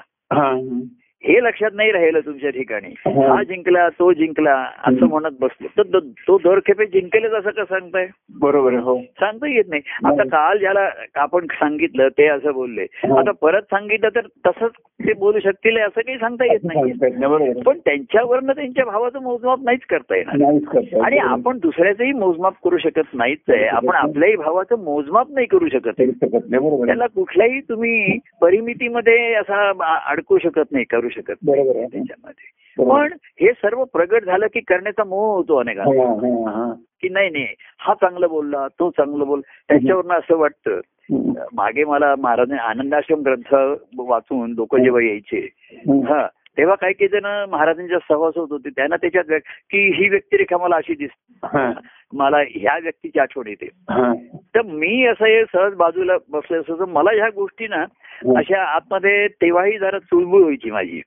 [1.24, 3.34] हा, लक्षात नाही राहिलं तुमच्या ठिकाणी हा.
[3.34, 4.52] हा जिंकला तो जिंकला
[4.84, 5.06] असं.
[5.06, 8.06] म्हणत बसलो तर तो दर खेपे जिंकेलच असं का सांगताय
[8.40, 10.22] बरोबर हो सांगता येत नाही आता.
[10.24, 13.18] काल ज्याला आपण सांगितलं ते असं बोलले हा.
[13.18, 14.70] आता परत सांगितलं तर तसंच
[15.06, 16.92] ते बोलू शकतील असं काही सांगता येत नाही.
[17.62, 21.18] पण त्यांच्यावरनं त्यांच्या भावाचं मोजमाप नाहीच करता येणार आणि.
[21.18, 26.00] आपण दुसऱ्याचंही मोजमाप करू शकत नाहीच आहे आपण आपल्याही भावाचं मोजमाप नाही करू शकत.
[26.86, 29.72] त्याला कुठल्याही तुम्ही परिमितीमध्ये असा
[30.06, 32.50] अडकू शकत नाही करू शकत नाही बरोबर आहे त्याच्यामध्ये.
[32.84, 36.72] पण हे सर्व प्रगट झालं की करण्याचा मोह होतो अनेकांना.
[37.02, 37.46] की नाही नाही
[37.78, 40.80] हा चांगलं बोलला तो चांगलं बोल त्याच्यावरनं असं वाटतं.
[41.52, 43.54] मागे मला महाराज आनंदाश्रम ग्रंथ
[43.98, 45.48] वाचून लोक जेव्हा यायचे.
[45.88, 46.26] हा
[46.58, 50.94] तेव्हा काही काही जण महाराजांच्या सहवासत होते त्यांना त्याच्यात व्यक्त- की ही व्यक्तिरेखा मला अशी
[50.94, 51.48] दिसते
[52.12, 53.68] मला ह्या व्यक्तीची आठवण येते.
[54.54, 57.82] तर मी असं हे सहज बाजूला बसले असं मला ह्या गोष्टी ना
[58.36, 61.00] अशा आतमध्ये तेव्हाही जरा चुळबुळ व्हायची माझी.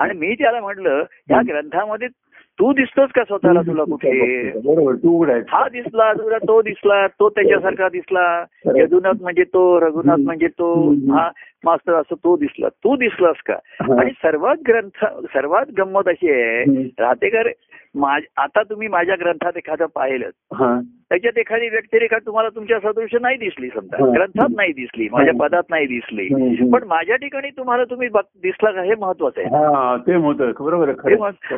[0.00, 2.08] आणि मी त्याला म्हटलं या ग्रंथामध्ये
[2.58, 4.50] तू दिसतोस का स्वतःला तुला कुठे?
[4.50, 8.44] बरोबर तू हा दिसला तुला तो दिसला तो त्याच्यासारखा दिसला.
[8.76, 11.30] यदुनाथ म्हणजे तो रघुनाथ म्हणजे तो हा
[11.64, 12.68] मास्तर असं तो दिसला.
[12.68, 13.54] तू दिसलास का.
[14.00, 16.82] आणि सर्वात ग्रंथ सर्वात गंमत अशी आहे.
[16.98, 17.48] राहतेकर
[18.36, 20.30] आता तुम्ही माझ्या ग्रंथात एखादं पाहिलं.
[21.08, 24.12] त्याच्यात एखादी व्यक्तिरेखा तुम्हाला तुमच्या सदृश नाही दिसली समजा.
[24.12, 26.28] ग्रंथात नाही दिसली माझ्या पदात नाही दिसली.
[26.70, 28.08] पण माझ्या ठिकाणी तुम्हाला तुम्ही
[28.42, 30.16] दिसला का हे महत्वाचं आहे हा ते
[30.64, 30.90] बरोबर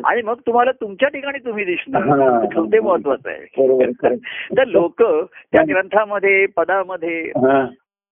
[0.03, 1.71] आणि मग तुम्हाला तुमच्या ठिकाणी तुम्ही हा.
[1.71, 3.45] दिसणार ते महत्वाचं आहे.
[4.57, 7.31] तर लोक त्या ग्रंथामध्ये पदामध्ये.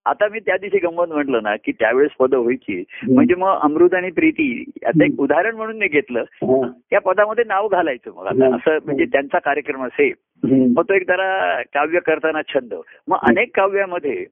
[0.08, 2.84] आता मी त्या दिवशी गंमत म्हटलं ना की त्यावेळेस पदं व्हायची.
[3.10, 6.24] म्हणजे मग अमृत आणि प्रीती आता एक उदाहरण म्हणून मी घेतलं.
[6.90, 8.56] त्या पदामध्ये नाव घालायचं मग आता.
[8.56, 10.12] असं म्हणजे त्यांचा कार्यक्रम असेल.
[10.78, 12.74] मग तो एक जरा काव्य करताना छंद
[13.08, 14.26] मग अनेक काव्यामध्ये.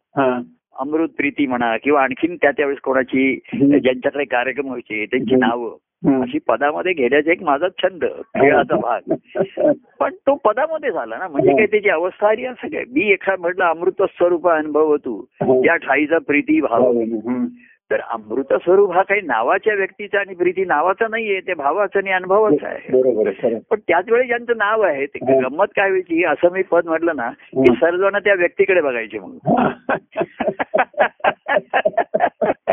[0.80, 3.40] अमृत प्रीती म्हणा किंवा आणखीन त्या त्यावेळेस कोणाची.
[3.54, 5.36] ज्यांच्याकडे कार्यक्रम व्हायचे त्यांची.
[5.36, 5.76] नावं.
[6.08, 8.06] अशी पदामध्ये घेण्याचा एक माझा छंद
[8.40, 9.14] खेळाचा भाग.
[10.00, 12.84] पण तो पदामध्ये झाला ना म्हणजे काय त्याची अवस्था आली असं काय?
[12.88, 15.26] मी एखाद म्हटलं अमृत स्वरूप अनुभव तू.
[15.42, 16.92] त्या ठाईचा प्रीती भाव.
[16.92, 17.46] हम्म.
[17.92, 22.68] तर अमृत स्वरूप हा काही नावाच्या व्यक्तीचा आणि प्रीती नावाचा नाहीये ते भावाचा आणि अनुभवाचा
[22.68, 23.60] आहे.
[23.70, 25.40] पण त्याच वेळी ज्यांचं नाव आहे ते हा.
[25.40, 26.24] गंमत काय व्हायची?
[26.24, 27.76] असं मी पद म्हटलं ना की हा.
[27.76, 29.38] सर्वजण त्या व्यक्तीकडे बघायचे मग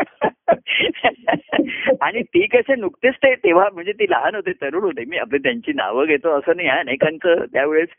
[2.01, 5.03] आणि ती कसे नुकतेच ते तेव्हा म्हणजे ती लहान होते तरुण होते.
[5.05, 6.79] मी आपले त्यांची नावं घेतो असं नाही आहे.
[6.79, 7.89] अनेकांचं त्यावेळेस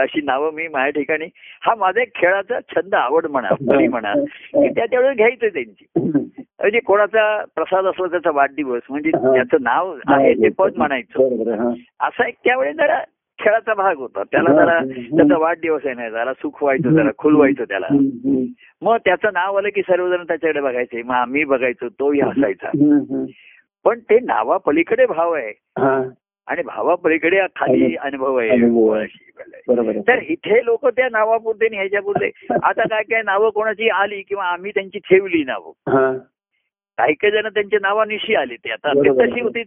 [0.00, 1.26] अशी नावं मी माझ्या ठिकाणी
[1.62, 3.48] हा माझा एक खेळाचा छंद आवड म्हणा
[3.88, 4.12] म्हणा
[4.54, 5.84] की त्या त्यावेळेस घ्यायचं त्यांची.
[6.60, 9.10] म्हणजे कोणाचा प्रसाद असला त्याचा वाढदिवस म्हणजे.
[9.10, 11.72] त्याचं नाव आहे ते पद म्हणायचं.
[12.00, 12.98] असा एक त्यावेळेस जरा
[13.38, 14.52] खेळाचा भाग होता त्याला.
[14.52, 14.78] जरा
[15.16, 17.86] त्याचा वाढदिवस आहे ना जरा सुख व्हायचं जरा खुलवायचं त्याला.
[18.82, 22.70] मग त्याचं नाव आलं की सर्वजण त्याच्याकडे बघायचे मग आम्ही बघायचो तोही हसायचा.
[23.84, 26.00] पण ते नावा पलीकडे भाव आहे हा.
[26.48, 29.06] आणि भावापलीकडे खाली अनुभव आहे.
[30.00, 32.30] तर इथे लोक त्या नावापुरते ह्याच्यापुरते
[32.62, 36.12] आता काय काय नावं कोणाची आली किंवा आम्ही त्यांची ठेवली नावं हा.
[36.98, 38.92] काही काही जण त्यांच्या नावानिशी आले ते आता.
[38.92, 39.62] तशी होती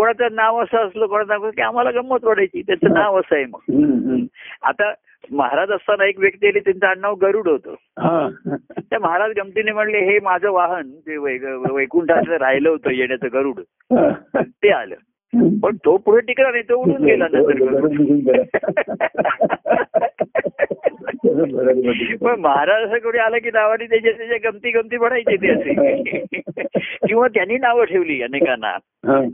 [0.00, 4.26] कोणाचं नाव असं असलं कोणाचं नाव की आम्हाला गंमत वाटायची त्याचं नाव असं आहे मग.
[4.62, 4.92] आता
[5.30, 8.28] महाराज असताना एक व्यक्ती आली त्यांचं आडनाव गरुड होतं हा.
[8.80, 13.60] त्या महाराज गमतीने म्हणले हे माझं वाहन ते वै- वैकुंठाचं राहिलं होतं येण्याचं गरुड.
[14.46, 14.94] ते आलं
[15.36, 17.26] पण तो पुढे टिकला नाही तो उडून गेला.
[22.20, 25.74] पण महाराज असं कोणी आलं की नावाने त्याच्या त्याच्या गमती गमती बनायचे ते असे
[27.06, 28.76] किंवा त्यांनी नावं ठेवली अनेकांना.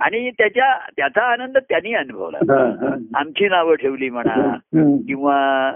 [0.00, 2.38] आणि त्याच्या त्याचा आनंद त्यांनी अनुभवला.
[3.14, 4.56] आमची नावं ठेवली म्हणा.
[5.08, 5.72] किंवा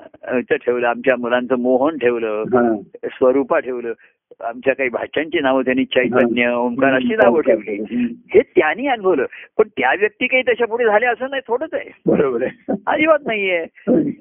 [0.50, 2.44] ठेवलं आमच्या मुलांचं मोहन ठेवलं.
[3.04, 3.92] स्वरूपा ठेवलं
[4.40, 7.82] आमच्या काही भाषांची नावं त्यांनी चैतन्य ओंकार अशी नावं ठेवली.
[8.34, 9.26] हे त्यांनी अनुभवलं.
[9.58, 11.90] पण त्या व्यक्ती काही त्याच्या पुढे झाल्या असं नाही थोडंच आहे.
[12.06, 12.74] बरोबर आहे.
[12.86, 13.66] अजिबात नाहीये.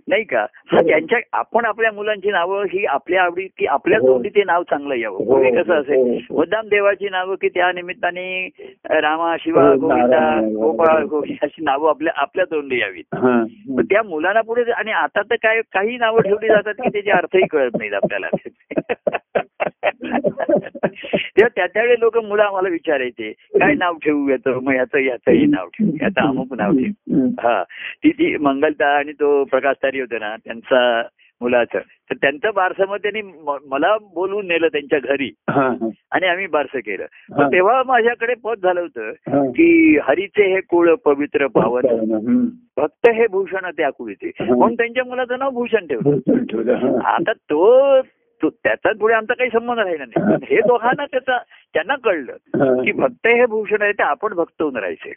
[0.07, 0.45] नाही का?
[0.67, 4.07] हा त्यांच्या आपण आपल्या मुलांची नावं ही आपल्या आवडी की आपल्या हो.
[4.07, 5.25] तोंडी ते नाव चांगलं यावं.
[5.25, 6.19] पूर्वी कसं हो, असेल?
[6.29, 6.35] हो.
[6.37, 8.49] मुद्दाम देवाची नावं की त्या निमित्ताने
[8.89, 13.03] रामा शिवा हो, गोविंदा गोपाळ गोविंद अशी नावं आपल्या आपल्या तोंडी यावीत.
[13.13, 13.43] हा.
[13.77, 17.47] पण त्या मुलांना पुढे आणि आता तर काय काही नावं ठेवली जातात की त्याचे अर्थही
[17.47, 18.27] कळत नाहीत आपल्याला.
[19.37, 24.63] तेव्हा त्या त्यावेळी लोक मुलं आम्हाला विचारायचे काय नाव ठेवू याचं?
[24.63, 25.91] मग याचं याचंही नाव ठेवू.
[26.01, 27.29] याचं अमुक नाव ठेवू.
[27.39, 27.63] हा.
[28.03, 31.03] ती ती मंगलता आणि तो प्रकाश तारी होते ना त्यांचा
[31.41, 31.79] मुलाचं.
[31.79, 33.21] तर त्यांचं बारसं मग त्यांनी
[33.67, 35.31] मला बोलवून नेलं त्यांच्या घरी.
[36.11, 37.05] आणि आम्ही बारसं केलं.
[37.51, 39.11] तेव्हा माझ्याकडे पद झालं होतं.
[39.51, 41.81] की हरीचे हे कुळ पवित्र पावन.
[42.77, 44.31] भक्त हे भूषण त्या कुळीचे.
[44.39, 46.99] म्हणून त्यांच्या मुलाचं नाव भूषण ठेवलं.
[46.99, 47.99] आता तो
[48.43, 51.37] त्याचा पुढे आमचा काही संबंध राहिला नाही हे दोघांना त्याचा
[51.73, 55.09] त्यांना कळलं की भक्त हे भूषण आहे ते आपण भक्त होऊन राहायचे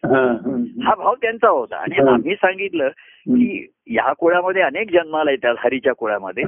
[0.84, 1.94] हा भाव त्यांचा होता आणि.
[2.08, 6.44] आम्ही सांगितलं की ह्या कुळामध्ये अनेक जन्माला येतात हरीच्या कुळामध्ये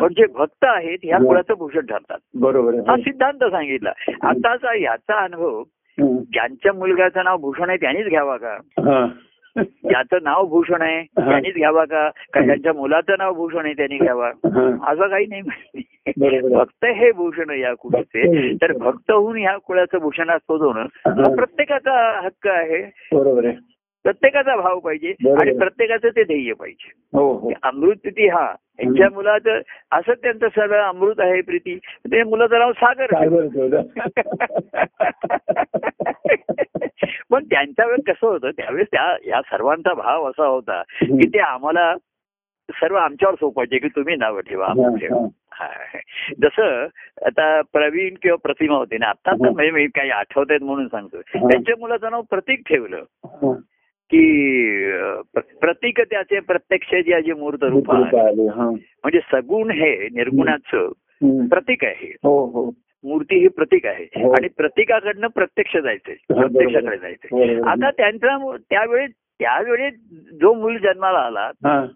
[0.00, 1.18] पण जे भक्त आहेत ह्या.
[1.18, 2.96] कुळाचं भूषण ठरतात बरोबर हा.
[2.96, 5.62] सिद्धांत सांगितला आताचा याचा अनुभव.
[5.98, 8.56] ज्यांच्या मुलगाचं नाव भूषण आहे त्यांनीच घ्यावा का.
[9.56, 11.02] ज्याचं नाव भूषण आहे.
[11.02, 14.28] त्यांनीच घ्यावा का ज्यांच्या मुलाचं नाव भूषण आहे त्यांनी घ्यावा.
[14.92, 15.82] असं काही नाही.
[16.52, 18.52] भक्त हे भूषण या कुळाचे.
[18.54, 21.34] तर भक्त होऊन ह्या कुळाचं भूषणास्पद होणं हा.
[21.34, 22.82] प्रत्येकाचा हक्क आहे.
[23.12, 23.56] बरोबर आहे.
[24.04, 25.08] प्रत्येकाचा भाव पाहिजे.
[25.40, 26.90] आणि प्रत्येकाचं ते ध्येय पाहिजे.
[27.12, 27.52] हो हो.
[27.62, 28.54] अमृत प्रीती हा.
[28.82, 29.60] यांच्या मुलाचं
[29.92, 31.78] असं त्यांचं सगळं अमृत आहे प्रीती.
[32.06, 33.06] ते मुलाचं नाव सागर?
[37.30, 41.94] पण त्यांच्या वेळेस कसं होतं त्यावेळेस त्या या सर्वांचा भाव असा होता की ते आम्हाला
[42.70, 45.26] सर्व आमच्यावर सोपायचे की तुम्ही नावं ठेवा आम्हाला ठेवा.
[46.42, 46.86] जसं
[47.26, 51.20] आता प्रवीण किंवा प्रतिमा होते ना आता तर म्हणजे मी काही आठवत आहेत म्हणून सांगतो
[51.20, 53.04] त्यांच्या मुलाचं नाव प्रतीक ठेवलं.
[54.10, 54.92] की
[55.34, 57.90] प्रतीक त्याचे प्रत्यक्ष जे मूर्त रूप.
[57.92, 60.88] म्हणजे सगुण हे निर्गुणाचं.
[61.48, 62.70] प्रतीक आहे हो हो
[63.04, 64.30] मूर्ती ही प्रतीक आहे हो.
[64.32, 66.14] आणि प्रतीकाकडनं प्रत्यक्ष जायचंय.
[66.14, 67.60] प्रत्यक्षाकडे जायचंय.
[67.60, 69.06] आता त्यांचा त्यावेळी
[69.38, 69.90] त्यावेळी
[70.40, 71.50] जो मूल जन्माला आला.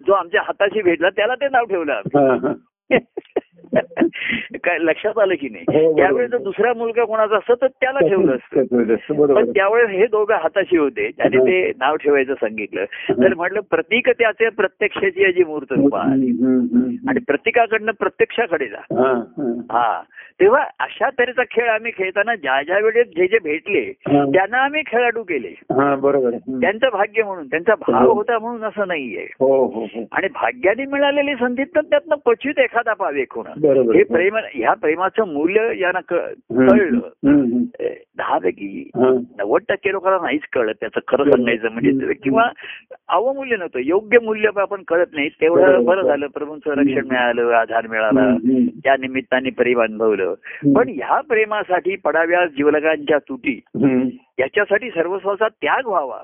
[0.06, 2.00] जो आमच्या हाताशी भेटला त्याला ते नाव ठेवलं.
[4.64, 6.02] काय लक्षात आलं की हो, नाही बरोबर.
[6.02, 9.34] त्यावेळी जर दुसरा मुलगा कोणाचा असतं तर त्याला ठेवलं असतं.
[9.34, 12.84] पण त्यावेळेस हे दोघं हाताशी होते त्याने ते नाव ठेवायचं सांगितलं.
[13.10, 15.96] तर म्हटलं प्रतीक त्याचे प्रत्यक्षाची जी मूर्त रूप.
[15.96, 18.78] आणि प्रतीकाकडनं प्रत्यक्षाकडे जा.
[18.78, 19.52] हा, हा.
[19.70, 20.02] हा.
[20.40, 24.24] तेव्हा अशा तऱ्हेचा खेळ आम्ही खेळताना ज्या ज्या वेळेस जे जे भेटले हा.
[24.24, 25.48] त्यांना आम्ही खेळाडू केले.
[25.48, 26.30] हा बरोबर.
[26.30, 29.26] त्यांचं भाग्य म्हणून त्यांचा भाव होता म्हणून असं नाहीये.
[29.40, 30.04] हो हो हो.
[30.12, 35.32] आणि भाग्याने मिळालेली संधी तर त्यातनं क्वचित एखादा पावे होणं बरोबर हे प्रेम ह्या प्रेमाचं
[35.32, 36.00] मूल्य यांना.
[36.00, 37.00] कळलं.
[38.18, 39.10] दहा पैकी हा.
[39.38, 42.12] नव्वद टक्के लोकांना नाहीच कळलं त्याचं खरं सांगायचं म्हणजे.
[42.12, 42.48] किंवा
[43.08, 43.78] अवमूल्य नव्हतं.
[43.78, 45.28] योग्य मूल्य आपण कळत नाही.
[45.28, 45.84] तेवढं.
[45.84, 46.26] बरं झालं.
[46.26, 48.36] प्रभूंचं रक्षण मिळालं आधार मिळाला.
[48.84, 50.25] त्या निमित्ताने प्रेम अनुभवलं.
[50.76, 53.60] पण ह्या प्रेमासाठी पडाव्या जीवलगांच्या तुटी.
[54.38, 56.18] याच्यासाठी सर्वस्वाचा त्याग व्हावा.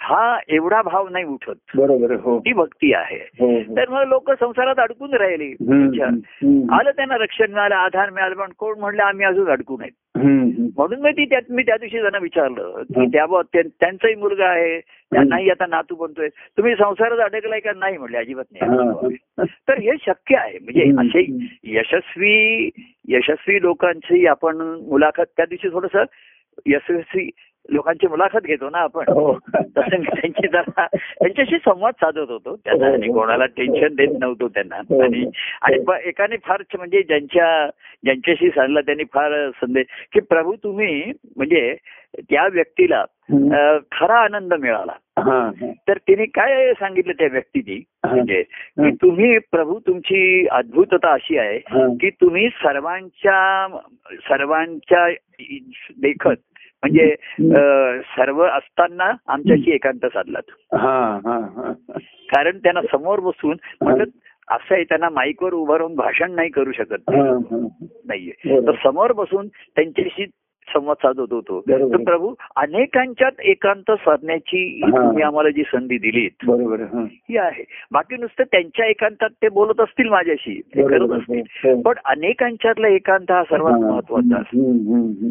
[0.00, 0.38] हा.
[0.48, 2.12] एवढा भाव नाही उठत बरोबर.
[2.14, 3.76] हो ती भक्ती आहे हो, हो.
[3.76, 5.50] तर मग लोक संसारात अडकून राहिले.
[6.74, 10.48] आलं त्यांना रक्षण मिळालं आधार मिळालं पण कोण म्हणलं आम्ही अजून अडकून आहेत हम्म.
[10.76, 14.80] म्हणून मी ती त्यात मी त्या दिवशी त्यांना विचारलं की त्या त्या- त्यांचाही मुलगा आहे
[14.80, 19.16] त्यांनाही आता नातू बनतोय तुम्ही संसारात अडकलाय का नाही म्हणले अजिबात नाही.
[19.68, 20.90] तर हे शक्य आहे म्हणजे.
[20.98, 21.26] असे
[21.64, 22.70] यशस्वी
[23.08, 24.56] यशस्वी लोकांची आपण
[24.88, 25.96] मुलाखत त्या दिवशी थोडस
[26.66, 27.30] यशस्वी
[27.70, 29.32] लोकांची मुलाखत घेतो ना आपण हो.
[29.54, 33.12] तसं मी त्यांची जरा त्यांच्याशी संवाद साधत होतो त्यांना हो, आणि.
[33.12, 35.30] कोणाला टेन्शन देत नव्हतो त्यांना हो, आणि
[35.62, 37.66] आणि एकाने फार म्हणजे ज्यांच्या
[38.04, 41.76] ज्यांच्याशी सांगला त्यांनी फार संदेश की प्रभू तुम्ही म्हणजे
[42.30, 43.04] त्या व्यक्तीला
[43.92, 44.92] खरा आनंद मिळाला.
[45.88, 48.14] तर तिने काय सांगितलं त्या व्यक्तीने हा.
[48.14, 48.90] म्हणजे की.
[48.90, 51.58] तुम्ही प्रभू तुमची अद्भुतता अशी आहे.
[52.00, 53.66] की तुम्ही सर्वांच्या
[54.12, 55.08] सर्वांच्या
[56.02, 56.49] देखत
[56.82, 57.14] म्हणजे
[58.16, 61.72] सर्व असताना आमच्याशी एकांत साधलात हा, हा, हा.
[62.34, 64.06] कारण त्यांना समोर बसून म्हणत
[64.48, 67.10] असं आहे त्यांना माईकवर उभं राहून भाषण नाही करू शकत.
[68.06, 68.60] नाहीये.
[68.66, 70.24] तर समोर बसून त्यांच्याशी
[70.72, 71.60] संवाद साधत होतो.
[71.60, 74.90] तर प्रभू अनेकांच्यात एकांत साधण्याची हा.
[74.90, 76.80] तुम्ही आम्हाला जी संधी दिलीत बरोबर.
[76.92, 77.04] हा.
[77.28, 81.16] ही आहे बाकी नुसतं त्यांच्या एकांतात ते बोलत असतील माझ्याशी ते करत बरोबर.
[81.16, 81.80] असतील हो.
[81.80, 83.90] पण अनेकांच्यातला एकांत हा सर्वात हा.
[83.90, 84.68] महत्त्वाचा असतो.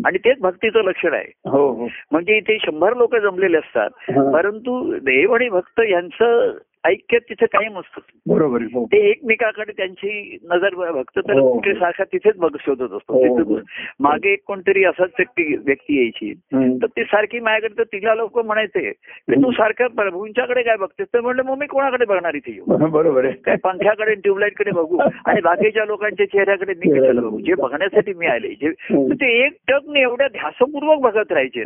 [0.06, 4.32] आणि तेच भक्तीचं लक्षण आहे हो हो म्हणजे इथे शंभर लोक जमलेले असतात हा.
[4.32, 8.02] परंतु देव आणि भक्त यांचं ऐक्य तिथे कायम असतं.
[8.28, 8.62] बरोबर.
[8.62, 8.86] हो.
[8.86, 11.54] ते एकमेकाकडे त्यांची नजर भक्त तर हो.
[11.54, 13.44] कुठे सारखा तिथेच बघ शोधत असतो.
[13.44, 13.60] हो.
[14.00, 16.34] मागे एक कोणतरी असाच व्यक्ती व्यक्ती यायची.
[16.54, 21.08] तर ती सारखी माझ्याकडे तर तिला लोक म्हणायचे की तू सारखं प्रभूंच्याकडे काय बघतेस?
[21.14, 23.34] तर म्हणलं मग मी कोणाकडे बघणार इथे येऊ बरोबर आहे.
[23.34, 24.98] काय पंख्याकडे ट्यूबलाईटकडे बघू?
[25.26, 27.40] आणि बाकीच्या लोकांच्या चेहऱ्याकडे मी कशाला बघू?
[27.40, 28.72] जे बघण्यासाठी मी आले जे
[29.14, 31.64] ते एक टकने एवढ्या ध्यासपूर्वक बघत राहायचे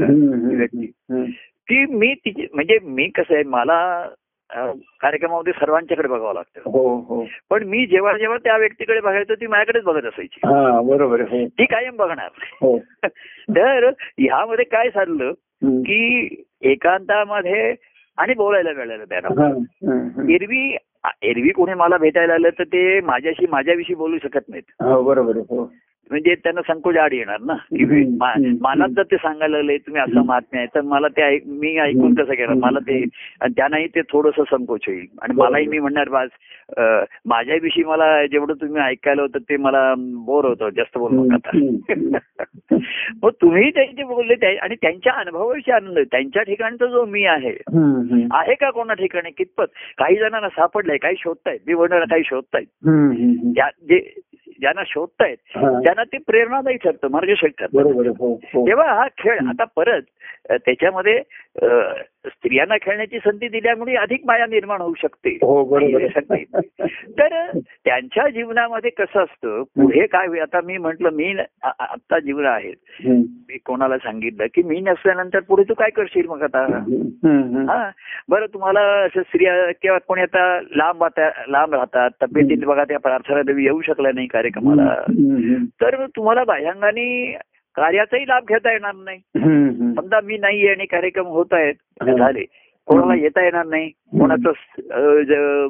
[0.56, 0.86] व्यक्ती.
[1.68, 4.10] की मी तिची म्हणजे मी कसं आहे मला
[5.02, 6.62] कार्यक्रमामध्ये सर्वांच्याकडे बघावं लागतं.
[6.66, 7.26] हो हो.
[7.50, 10.40] पण मी जेव्हा जेव्हा त्या व्यक्तीकडे बघायचो ती माझ्याकडेच बघत असायची.
[10.46, 12.30] हा बरोबर ती कायम बघणार.
[12.62, 12.78] हो.
[13.50, 15.32] तर ह्यामध्ये काय चाललं.
[15.66, 16.28] की
[16.62, 17.76] एकांतामध्ये
[18.18, 19.50] आणि बोलायला मिळालं त्यांना.
[20.34, 20.78] एरवी
[21.22, 24.84] एरवी कोणी मला भेटायला आलं तर ते माझ्याशी माझ्याविषयी बोलू शकत नाहीत.
[24.84, 25.38] बरोबर
[26.10, 27.54] म्हणजे त्यांना संकोच आड येणार ना?
[27.54, 27.86] की
[28.62, 32.34] मनात जर ते सांगायला लागले तुम्ही असं महात्म्य आहे तर मला ते मी ऐकून कसं
[32.34, 32.56] घेणार.
[32.56, 33.04] मला ते
[33.42, 35.06] आणि त्यांनाही ते थोडस संकोच होईल.
[35.22, 35.34] आणि.
[35.36, 36.28] मलाही मी म्हणणार
[37.26, 41.52] माझ्याविषयी मला जेवढं तुम्ही ऐकायला होतं ते मला बोर होतं जास्त बोलू नका.
[43.24, 46.06] मग तुम्ही त्यांचे बोलले आणि त्यांच्या अनुभवाविषयी आनंद आहे.
[46.12, 47.56] त्यांच्या ठिकाणचा जो मी आहे.
[48.32, 49.32] आहे का कोणा ठिकाणी?
[49.32, 49.66] कितपत?
[49.98, 51.60] काही जणांना सापडलंय काही शोधतायत.
[51.68, 52.66] मी म्हणणार काही शोधतायत.
[53.84, 54.14] जे
[54.60, 55.38] ज्यांना शोधतायत.
[55.56, 58.12] त्यांना ते प्रेरणादायी ठरतं मार्गदर्शक ठरतं.
[58.20, 60.02] हो हो तेव्हा हा खेळ आता परत
[60.52, 61.22] त्याच्यामध्ये
[62.28, 65.30] स्त्रियांना खेळण्याची संधी दिल्यामुळे अधिक माया निर्माण होऊ शकते.
[65.30, 65.80] हो.
[67.20, 72.74] तर त्यांच्या जीवनामध्ये कसं असतं पुढे काय आता मी म्हंटल मी आता जीवन आहे.
[73.10, 76.66] मी कोणाला सांगितलं की मी नसल्यानंतर पुढे तू काय करशील मग आता.
[77.70, 77.90] हा.
[78.30, 83.42] बरं तुम्हाला असं स्त्रिया किंवा कोणी आता लांब आता लांब राहतात तब्येतीत बघा त्या प्रार्थना
[83.42, 84.96] देवी येऊ शकल्या नाही कार्यक्रमाला.
[85.82, 87.38] तर तुम्हाला बाह्यांगाने
[87.76, 89.20] कार्याचाही लाभ घेता येणार नाही.
[89.96, 91.74] समजा मी नाहीये आणि कार्यक्रम होत आहेत.
[92.18, 92.44] झाले
[92.88, 94.52] कोणाला येता येणार नाही कोणाचं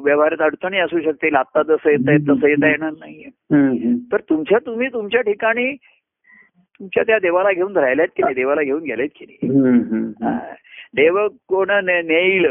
[0.04, 3.28] व्यवहारात अडचणी असू शकतील आता जसं येत आहे तसं येता येणार नाहीये.
[4.12, 5.72] तर तुमच्या तुम्ही तुमच्या ठिकाणी
[6.80, 9.52] तुमच्या त्या देवाला घेऊन राहिल्यात की नाही देवाला घेऊन गेलेत की नाही.
[10.94, 12.46] देव कोण नेईल.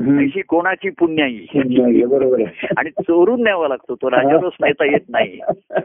[0.00, 5.38] अशी कोणाची पुण्याई नाही, बरोबर आहे आणि चोरून न्यावा लागतो तो राजारोस नेता येत नाही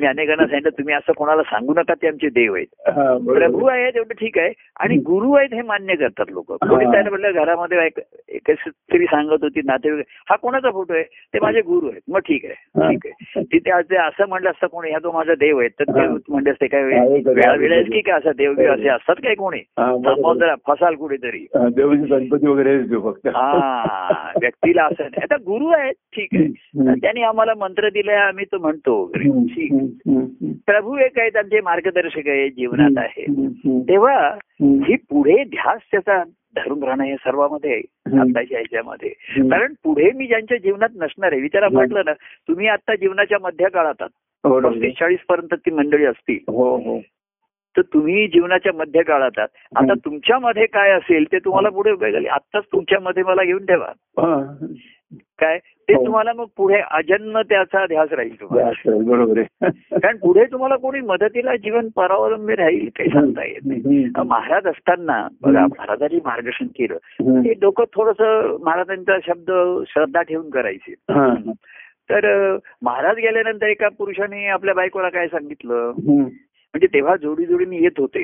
[0.00, 2.66] मी अनेकांना सांगितलं तुम्ही असं कोणाला सांगू नका ते आमचे देव आहेत.
[3.26, 6.84] प्रभू आहेत एवढं ठीक आहे आणि गुरु आहेत हे मान्य करतात लोक कोणी.
[6.84, 7.78] त्याला म्हटलं घरामध्ये
[8.30, 11.02] स्त्री सांगत होती नातेवाईक हा कोणाचा फोटो आहे?
[11.02, 12.00] ते माझे गुरु आहेत.
[12.08, 12.54] मग ठीक आहे.
[12.80, 12.90] हा.
[12.90, 13.42] ठीक आहे.
[13.42, 15.68] तिथे आज असं म्हणलं असतं कोणी ह्या तो माझा देव आहे.
[15.68, 16.16] तर हा.
[16.28, 19.58] म्हणले असते काय हा, हे वेळा वेळेस की काय असं देव असे असतात काय कोणी?
[19.58, 21.38] हा, जरा फसाल कुठेतरी.
[21.38, 23.28] हा, देवाचे गणपती वगैरे फक्त.
[23.28, 25.22] हा व्यक्तीला असं नाही.
[25.22, 26.46] आता गुरु आहेत ठीक आहे.
[27.00, 29.28] त्यांनी आम्हाला मंत्र दिले आम्ही तो म्हणतो वगैरे.
[30.66, 33.24] प्रभू एक आहेत आमचे मार्गदर्शक आहे जीवनात आहे.
[33.80, 34.34] तेव्हा.
[34.62, 36.22] ही पुढे ध्यास त्याचा
[36.56, 37.76] धरून राहणं हे सर्वांमध्ये.
[38.20, 39.08] आत्ताच्या ह्याच्यामध्ये.
[39.50, 41.68] कारण पुढे मी ज्यांच्या जीवनात नसणार आहे विचारा.
[41.68, 42.12] म्हटलं ना
[42.48, 44.10] तुम्ही आता जीवनाच्या मध्य काळात आहात.
[44.44, 44.70] बरोबर.
[44.70, 47.00] पस्तीस चाळीस पर्यंत ती मंडळी असतील हो हो
[47.76, 49.94] तर तुम्ही जीवनाच्या मध्य काळात आता.
[49.94, 53.86] तुमच्यामध्ये काय असेल ते तुम्हाला पुढे आत्ताच तुमच्यामध्ये मला घेऊन ठेवा
[54.18, 54.66] हा.
[55.40, 56.04] काय ते हो.
[56.04, 61.54] तुम्हाला मग पुढे अजन्म त्याचा ध्यास राहील तुम्हाला बरोबर आहे कारण पुढे तुम्हाला कोणी मदतीला
[61.56, 64.04] जीवन परावलंबी राहील काही सांगता येत नाही.
[64.26, 65.66] महाराज असताना बघा.
[65.66, 66.96] महाराजांनी मार्गदर्शन केलं.
[67.44, 68.20] ते लोक थोडस
[68.62, 69.50] महाराजांचा शब्द
[69.88, 71.34] श्रद्धा ठेवून करायचे हा.
[72.10, 72.26] तर
[72.82, 75.92] महाराज गेल्यानंतर एका पुरुषाने आपल्या बायकोला काय सांगितलं.
[76.06, 78.22] म्हणजे तेव्हा जोडी जोडीने येत होते.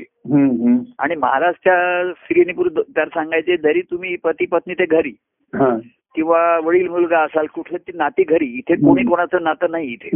[0.99, 2.53] आणि महाराज त्या स्त्रीने
[2.97, 5.15] तर सांगायचे जरी तुम्ही पती पत्नी ते घरी
[5.53, 5.77] हा.
[6.15, 9.05] किंवा वडील मुलगा असाल कुठले ती नाती घरी इथे कोणी.
[9.05, 10.09] कोणाचं नातं नाही इथे.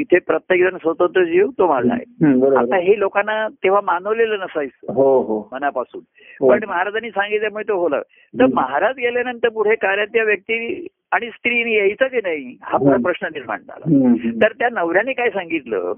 [0.00, 5.08] इथे प्रत्येक जण स्वतंत्र जीव तो माझा आहे आता हे लोकांना तेव्हा मानवलेलं नसायचं हो
[5.22, 6.00] हो मनापासून
[6.40, 6.48] हो.
[6.50, 8.46] पण महाराजांनी सांगितल्यामुळे तो होला तर.
[8.54, 12.96] महाराज गेल्यानंतर पुढे कार्यात व्यक्ती आणि स्त्रीने यायचं की नाही हा.
[13.02, 13.84] प्रश्न निर्माण झाला.
[14.42, 15.92] तर त्या नवऱ्याने काय सांगितलं.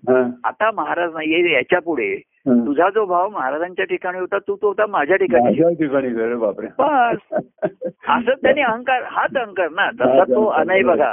[0.44, 2.16] आता महाराज नाहीये याच्यापुढे.
[2.46, 7.35] तुझा जो भाव महाराजांच्या ठिकाणी होता तू तो होता माझ्या ठिकाणी बापरे बस
[8.09, 11.12] असं त्याने अहंकार हाच अहंकार ना जसा तो अनय बघा.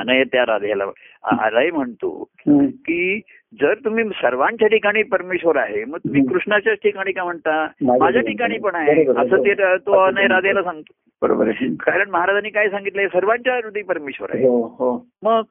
[0.00, 0.84] अनय त्या राधेला
[1.24, 2.24] अनय म्हणतो.
[2.48, 3.20] की
[3.52, 6.22] जर तुम्ही सर्वांच्या ठिकाणी परमेश्वर आहे मग तुम्ही.
[6.24, 7.66] कृष्णाच्याच ठिकाणी का म्हणता
[7.98, 8.58] माझ्या ठिकाणी.
[8.58, 9.54] पण आहे असं ते.
[9.76, 14.62] तो अनय राधेला सांगतो बरोबर आहे कारण महाराजांनी काय सांगितलंय सर्वांच्या हृदय परमेश्वर आहे हो
[14.78, 15.42] हो मग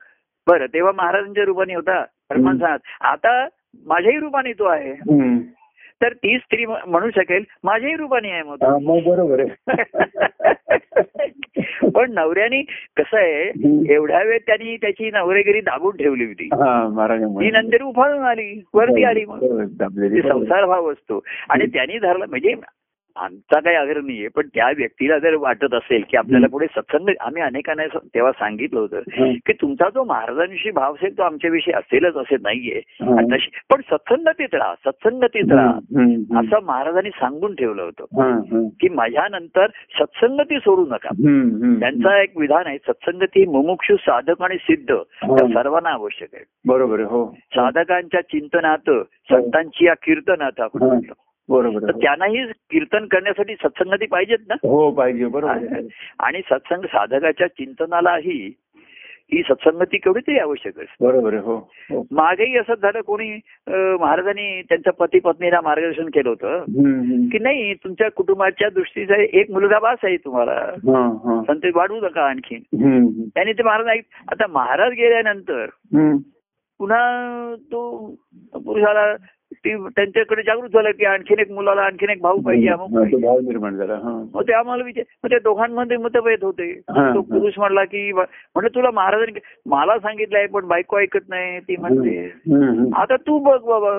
[0.48, 2.66] बरं तेव्हा महाराजांच्या रूपाने होता परमान हम्म.
[2.66, 3.48] सांगत आता
[3.86, 4.92] माझ्याही रूपाने तो आहे.
[6.02, 8.56] तर ती स्त्री म्हणू शकेल माझ्याही रूपाने आहे मग.
[8.64, 9.48] हा, बरोबर आहे
[11.96, 12.62] पण नवऱ्याने
[12.98, 13.44] कसं आहे.
[13.94, 19.26] एवढ्या वेळ त्यांनी त्याची नवरेगिरी दाबून ठेवली होती हा ती नंतर उफाळून आली वरती आली
[19.26, 19.64] मग.
[20.30, 22.54] संसार भाव असतो आणि त्यांनी धरला म्हणजे
[23.16, 27.42] आमचा काही आग्रह नाहीये पण त्या व्यक्तीला जर वाटत असेल की आपल्याला पुढे सत्संग आम्ही
[27.42, 29.34] अनेकांना तेव्हा सांगितलं होतं हं.
[29.34, 32.82] की तुमचा जो महाराजांविषयी भाव असेल तो आमच्याविषयी असेलच असे नाहीये.
[32.88, 33.38] हं.
[33.70, 35.74] पण सत्संगतीत राहा सत्संगतीत राहा.
[36.40, 38.06] असं महाराजांनी सांगून ठेवलं होतं.
[38.24, 38.68] हं, हं.
[38.68, 41.10] की माझ्यानंतर सत्संगती सोडू नका.
[41.80, 44.96] त्यांचा एक विधान आहे सत्संगती मुमुक्षु साधक आणि सिद्ध.
[45.38, 46.46] त्या सर्वांना आवश्यक आहे.
[46.68, 47.38] बरोबर हो.
[47.56, 48.92] साधकांच्या चिंतनात
[49.32, 51.00] संतांची या कीर्तनात आपण हं.
[51.50, 55.80] बरोबर आहे त्यांनाही कीर्तन करण्यासाठी सत्संगती पाहिजेत ना हो पाहिजे बरोबर.
[56.20, 58.52] आणि सत्संग साधकाच्या चिंतनालाही
[59.34, 61.56] ही सत्संगती केवढी तरी आवश्यक असते बरोबर हो
[61.90, 63.30] हो मागेही असं झालं कोणी
[63.68, 66.64] महाराजांनी त्यांच्या पती पत्नीला मार्गदर्शन केलं होतं.
[67.30, 71.42] की नाही तुमच्या कुटुंबाच्या दृष्टीचा एक मुलगा बास आहे तुम्हाला हं, हं.
[71.48, 72.62] संत वाढवू नका आणखीन.
[73.36, 73.98] त्यांनी ते महाराज
[74.32, 75.66] आता महाराज गेल्यानंतर.
[76.80, 78.08] पुन्हा तो
[78.54, 79.14] पुरुषाला
[79.66, 82.68] ती त्यांच्याकडे जागृत झालं की आणखीन एक मुलाला आणखीन एक भाऊ पाहिजे
[83.42, 87.22] निर्माण झाला हा मग ते आम्हाला विचार मग त्या दोघांमध्ये मतभेद होते तो.
[87.22, 92.18] पुरुष म्हणला की म्हणजे तुला महाराजांनी मला सांगितलंय पण बायको ऐकत नाही ती म्हणते.
[92.96, 93.92] आता तू बघ बाबा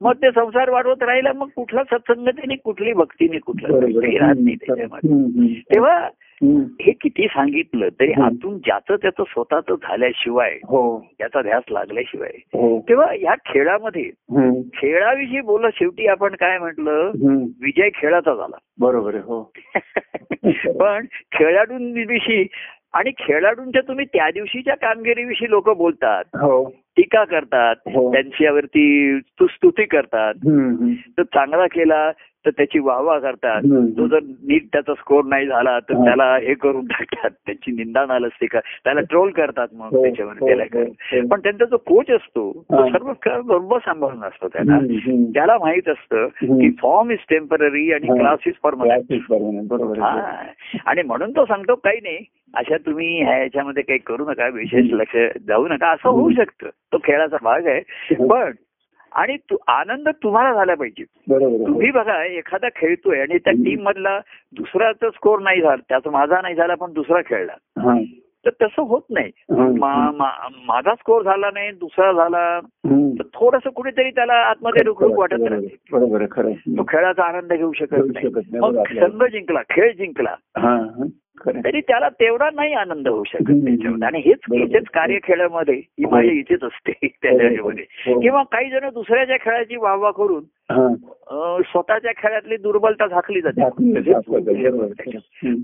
[0.00, 3.78] मग ते संसार वाढवत राहिला मग कुठला सत्संगतीने कुठली भक्तीने कुठलं
[4.20, 5.60] राहत नाही त्याच्यामध्ये.
[5.74, 6.08] तेव्हा.
[6.42, 8.12] हे किती सांगितलं तरी.
[8.12, 11.06] आतून ज्याचं त्याचं स्वतःच झाल्याशिवाय हो.
[11.18, 12.30] त्याचा ध्यास लागल्याशिवाय.
[12.36, 12.84] हो.
[12.88, 14.10] तेव्हा या खेळामध्ये
[14.74, 17.10] खेळाविषयी बोलत शेवटी आपण काय म्हटलं.
[17.62, 18.56] विजय खेळाचा झाला.
[18.80, 19.52] बरोबर हो.
[20.80, 22.46] पण खेळाडूंविषयी
[22.92, 26.24] आणि खेळाडूंच्या तुम्ही त्या दिवशीच्या कामगिरीविषयी लोक बोलतात.
[26.34, 26.74] हो.
[26.96, 27.74] टीका करतात.
[27.86, 28.12] हो.
[28.12, 30.34] त्यांच्यावरती स्तु- स्तुती करतात.
[31.18, 32.10] तर चांगला केला.
[32.46, 33.62] तर त्याची वाहवा करतात.
[33.98, 35.94] तो जर नीट त्याचा स्कोर नाही झाला तर.
[35.94, 40.46] त्याला हे करून टाकतात त्याची निंदा नालस्ती का त्याला ट्रोल करतात मग हो, त्याच्यावर हो,
[40.46, 41.26] त्याला हो.
[41.28, 42.88] पण त्यांचा जो कोच असतो तो.
[42.88, 43.12] सर्व
[43.42, 45.24] बरोबर सांभाळून असतो हम्म.
[45.24, 46.26] त्याला माहीत असतं.
[46.26, 48.18] की फॉर्म इज टेंपररी आणि.
[48.18, 49.12] Class is permanent.
[49.98, 50.42] हा
[50.86, 52.18] आणि म्हणून तो सांगतो काही नाही
[52.54, 55.16] अशा तुम्ही ह्या याच्यामध्ये काही करू नका विशेष लक्ष
[55.48, 58.50] जाऊ नका असं होऊ शकतं तो खेळाचा भाग आहे पण
[59.12, 61.04] आणि तु- आनंद तुम्हाला झाला पाहिजे.
[61.66, 64.18] तुम्ही बघा एखादा खेळतोय आणि त्या टीम मधला
[64.52, 67.52] दुसराचा स्कोर नाही झाला त्याचा माझा नाही झाला पण दुसरा खेळला.
[68.46, 69.30] तर तसं होत नाही
[70.66, 72.60] माझा स्कोर झाला नाही दुसरा झाला.
[73.18, 75.76] तर थोडस कुठेतरी त्याला आतमध्ये रुखरुख वाटत राहते.
[76.76, 78.26] तो खेळाचा आनंद घेऊ शकत नाही
[78.58, 78.76] मग.
[79.10, 80.34] संघ जिंकला खेळ जिंकला.
[81.46, 83.52] तरी त्याला तेवढा नाही आनंद होऊ शकत.
[83.64, 84.38] त्याच्यामध्ये आणि हेच.
[84.74, 86.10] हेच कार्य खेळामध्ये ही हो.
[86.10, 88.20] माझ्या इथेच असते त्याच्यामध्ये हो.
[88.20, 90.94] किंवा काही जण दुसऱ्याच्या खेळाची वाहवा करून हा.
[91.60, 93.62] स्वतःच्या खेळातली दुर्बलता झाकली जाते.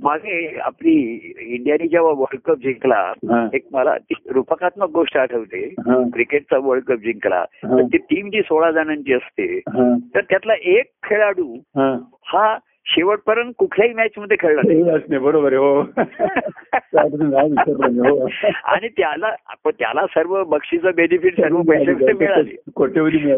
[0.03, 0.93] मागे आपली
[1.41, 3.49] इंडियाने जेव्हा वर्ल्ड कप जिंकला हा.
[3.55, 3.95] एक मला
[4.31, 6.03] रूपकात्मक गोष्ट आठवते हा.
[6.13, 7.77] क्रिकेटचा वर्ल्ड कप जिंकला हा.
[7.77, 9.97] तर ती टीम जी सोळा जणांची असते हा.
[10.15, 12.59] तर त्यातला एक खेळाडू हा.
[12.87, 15.83] शेवटपर्यंत कुठल्याही मॅच मध्ये खेळला नाही बरोबर आहे हो
[18.09, 18.29] हो.
[18.65, 19.35] आणि त्याला
[19.67, 22.57] त्याला सर्व बक्षीस बेनिफिट सर्व पैसे मिळाले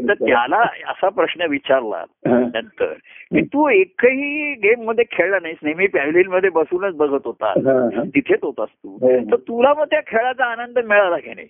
[0.08, 2.04] तर त्याला असा प्रश्न विचारला.
[2.26, 2.92] नंतर
[3.34, 7.52] की तू एकही गेममध्ये खेळला नाहीस नेहमी पॅव्हलियनमध्ये बसूनच बघत होता.
[8.14, 9.18] तिथेच होतास तू हो.
[9.18, 11.48] तर तुला मग त्या खेळाचा आनंद मिळाला की नाही.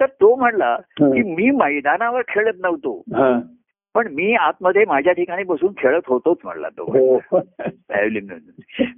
[0.00, 0.76] तर तो म्हणला.
[1.00, 3.02] की मी मैदानावर खेळत नव्हतो.
[3.94, 7.40] पण मी आतमध्ये माझ्या ठिकाणी बसून खेळत होतोच म्हणला तो हो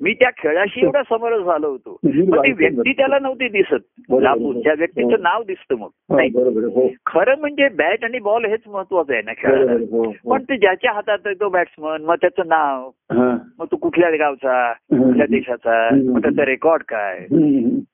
[0.00, 2.92] मी त्या खेळाशी एवढा समरस झालो होतो ती व्यक्ती.
[2.92, 4.12] त्याला नव्हती दिसत.
[4.12, 4.78] लांबून त्या हो.
[4.78, 9.32] व्यक्तीचं नाव दिसतं मग हो, हो खरं म्हणजे बॅट आणि बॉल हेच महत्वाचं आहे ना
[9.32, 10.12] हो, हो.
[10.30, 13.36] पण ते ज्याच्या हातात आहे तो बॅट्समन मग त्याचं नाव हा.
[13.58, 17.26] मग तो कुठल्या गावचा कुठल्या देशाचा मग त्याचं रेकॉर्ड काय.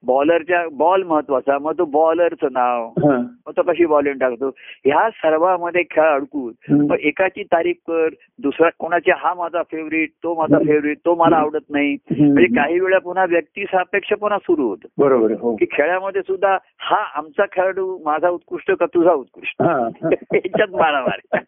[0.07, 3.17] बॉलरच्या बॉल महत्त्वाचा मग तो बॉलरचं नाव हा.
[3.17, 4.49] मग तो कशी बॉलिंग टाकतो
[4.85, 6.53] ह्या सर्वांमध्ये खेळ अडकून.
[6.91, 11.71] मग एकाची तारीफ कर दुसरा कोणाची हा माझा फेवरेट तो माझा फेवरेट तो मला आवडत
[11.71, 11.97] नाही.
[12.11, 14.89] म्हणजे काही वेळा पुन्हा व्यक्ती सापेक्षपणा सुरू होतो.
[14.99, 15.57] बरोबर हो.
[15.57, 19.63] की खेळामध्ये सुद्धा हा आमचा खेळाडू माझा उत्कृष्ट का तुझा उत्कृष्ट.
[20.35, 21.39] यांच्यात मारामार.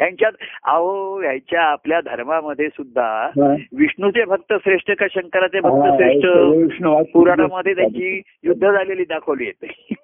[0.00, 0.32] यांच्यात
[0.64, 3.30] अहो ह्याच्या आपल्या धर्मामध्ये सुद्धा.
[3.76, 6.26] विष्णूचे भक्त श्रेष्ठ का शंकराचे भक्त श्रेष्ठ?
[7.12, 9.96] पुराणामध्ये त्यांची युद्ध झालेली दाखवली येते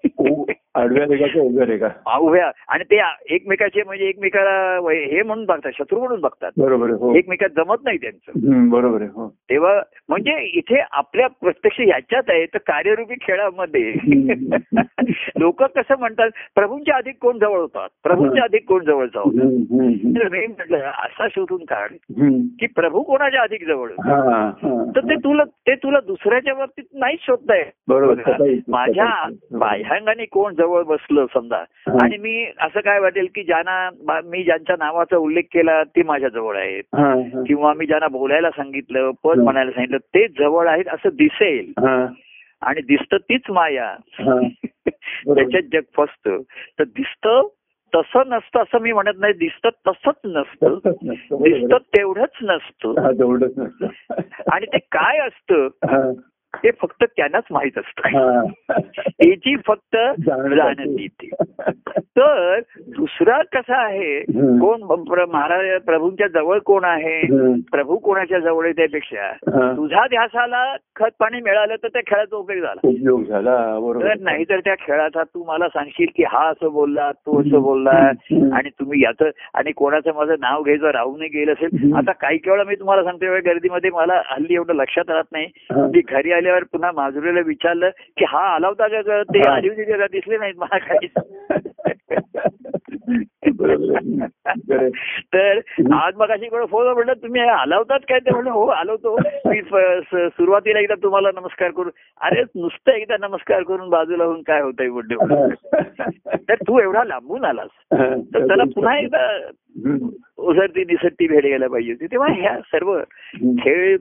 [0.75, 2.51] आडव्या रेगा उभ्या रेगा उभ्या.
[2.68, 3.01] आणि ते
[3.35, 6.51] एकमेकाचे म्हणजे एकमेकाला हे म्हणून बघतात शत्रू म्हणून बघतात.
[6.57, 7.14] बरोबर हो.
[7.14, 8.68] एकमेकात जमत नाही त्यांचं.
[8.70, 9.29] बरोबर आहे हो.
[9.51, 13.93] तेव्हा म्हणजे इथे आपल्या प्रत्यक्ष ह्याच्यात आहे तर कार्यरूपी खेळामध्ये
[15.39, 19.31] लोक कसं म्हणतात प्रभूंच्या अधिक कोण जवळ होतात प्रभूंच्या अधिक कोण जवळ जाऊ.
[20.16, 21.89] तर मी म्हटलं असा शोधून काढ.
[22.61, 23.91] की प्रभू कोणाच्या अधिक जवळ.
[24.97, 31.27] तर ते तुला ते तुला दुसऱ्याच्या बाबतीत नाही शोधताय बरोबर माझ्या बाह्यांगाने कोण जवळ बसलं
[31.35, 31.65] समजा.
[32.03, 36.57] आणि मी असं काय वाटेल की ज्यांना मी ज्यांच्या नावाचा उल्लेख केला ते माझ्या जवळ
[36.57, 36.83] आहेत.
[37.47, 39.39] किंवा मी ज्यांना बोलायला सांगितलं पद.
[39.39, 41.73] म्हणायला सांगितलं ते जवळ आहेत असं दिसेल.
[42.63, 43.95] आणि दिसतं तीच माया.
[45.35, 46.39] त्याच्यात जग फसतं.
[46.79, 47.49] तर दिसतं
[47.95, 49.33] तसं नसतं असं मी म्हणत नाही.
[49.33, 50.79] दिसतं तसंच नसतं.
[51.43, 51.77] दिसतं.
[51.97, 52.95] तेवढंच नसतं.
[54.53, 55.69] आणि ते काय असतं?
[56.57, 58.46] ते फक्त त्यांनाच माहीत असतं.
[58.70, 59.96] त्याची फक्त
[60.26, 61.28] जाणत येते
[62.16, 62.59] तर
[62.96, 64.20] दुसरा कसा आहे.
[64.59, 64.82] कोण
[65.30, 67.20] महाराज प्रभूंच्या जवळ कोण आहे.
[67.72, 69.32] प्रभू कोणाच्या जवळ आहे त्यापेक्षा.
[69.76, 74.74] तुझ्या ध्यासाला खत पाणी मिळालं तर त्या खेळाचा उपयोग झाला उपयोग झाला बरोबर नाहीतर त्या
[74.80, 77.61] खेळाचा तू मला सांगशील की हा असं बोलला तो असं.
[77.62, 77.90] बोलला.
[78.57, 81.92] आणि तुम्ही याचं आणि कोणाचं माझं नाव घ्यायचं राहू नाही गेलं असेल.
[81.94, 85.46] आता काही वेळा मी तुम्हाला सांगतो गर्दीमध्ये मला हल्ली एवढं लक्षात राहत नाही.
[85.70, 89.22] मी घरी राहिल्यावर पुन्हा माधुरीला विचारलं की हा आला होता का?
[89.22, 89.49] ते.
[89.49, 91.07] आली होती त्याला दिसले नाहीत मला आहे.
[95.32, 95.59] तर
[95.95, 99.16] आज मग अशी फोन म्हटलं तुम्ही आला होतात काय ते म्हणलं हो आलो होतो
[99.47, 99.61] मी
[100.28, 101.90] सुरुवातीला एकदा तुम्हाला नमस्कार करून
[102.20, 105.49] अरे नुसतं एकदा नमस्कार करून बाजूला होऊन काय होतंय म्हणलं
[106.49, 107.68] तर तू एवढा लांबून आलास
[108.34, 109.26] तर त्याला पुन्हा एकदा.
[110.38, 112.99] ओझरती निसटती भेट घ्यायला पाहिजे होती तेव्हा ह्या सर्व.
[113.59, 113.97] खेळ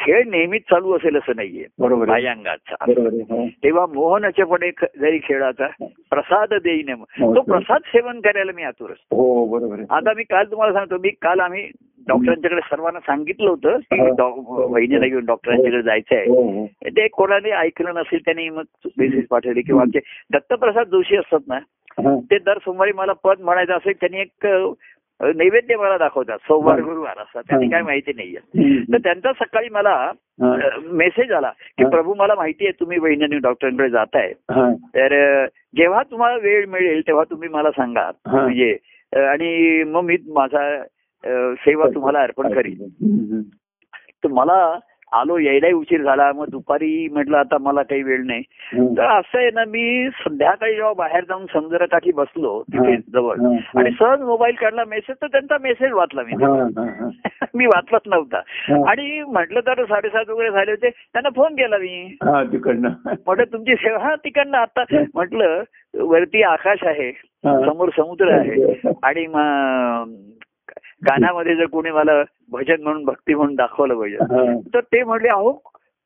[0.00, 1.64] खेळ नेहमीच चालू असेल असं नाहीये.
[2.06, 2.74] भायंगाचा.
[2.84, 3.46] हो.
[3.64, 5.66] तेव्हा मोहनाच्या पणे ख- जरी खेळाचा
[6.10, 7.34] प्रसाद देईन हो.
[7.34, 9.84] तो प्रसाद सेवन करायला मी आतुर असतो हो.
[9.90, 11.70] आता मी काल तुम्हाला सांगतो मी काल आम्ही
[12.08, 14.66] डॉक्टरांच्याकडे सर्वांना सांगितलं होतं की हो.
[14.68, 19.60] वहिनीला घेऊन डॉक्टरांच्याकडे जायचं आहे हो हो ते कोणाने ऐकलं नसेल त्यांनी मग मेसेज पाठवले
[19.60, 19.98] किंवा आमचे
[20.32, 21.58] दत्तप्रसाद जोशी असतात ना
[21.98, 22.16] हा.
[22.30, 24.46] ते दर सोमवारी मला पद म्हणायचं असेल त्यांनी एक
[25.20, 28.82] नैवेद्य मला दाखवतात सोमवार गुरुवार असतात त्यांनी काय माहिती नाहीये.
[28.92, 30.12] तर त्यांचा सकाळी मला.
[30.82, 31.84] मेसेज आला की.
[31.84, 34.32] प्रभू मला माहिती आहे तुम्ही वहिनी डॉक्टरांकडे जाताय.
[34.94, 35.44] तर
[35.76, 38.10] जेव्हा तुम्हाला वेळ मिळेल तेव्हा तुम्ही मला सांगा.
[38.26, 38.76] म्हणजे
[39.12, 40.84] आणि मग मी माझा
[41.54, 43.42] सेवा तुम्हाला अर्पण करीन.
[44.24, 44.78] तर मला
[45.12, 46.32] आलो यायलाही उशीर झाला.
[46.32, 48.42] मग दुपारी म्हटलं आता मला काही वेळ नाही.
[48.96, 52.96] तर असं आहे ना मी संध्याकाळी जेव्हा बाहेर जाऊन समुद्राकाठी बसलो तिथे.
[53.12, 53.36] जवळ.
[53.76, 56.32] आणि सहज मोबाईल काढला मेसेज तर त्यांचा मेसेज वाचला मी.
[57.54, 58.38] मी वाचलाच नव्हता.
[58.90, 60.90] आणि म्हटलं तर साडेसात वगैरे झाले होते.
[60.90, 62.16] त्यांना फोन केला मी.
[62.52, 62.88] तिकडनं.
[63.06, 64.84] म्हटलं तुमची सेवा हा तिकडनं आता.
[65.14, 65.62] म्हटलं
[65.98, 67.12] वरती आकाश आहे.
[67.46, 68.72] समोर समुद्र आहे.
[69.02, 69.26] आणि
[71.02, 72.22] मग कानामध्ये जर कोणी मला
[72.52, 74.16] भजन म्हणून भक्ती म्हणून दाखवलं पाहिजे.
[74.74, 75.62] तर ते म्हणले अहो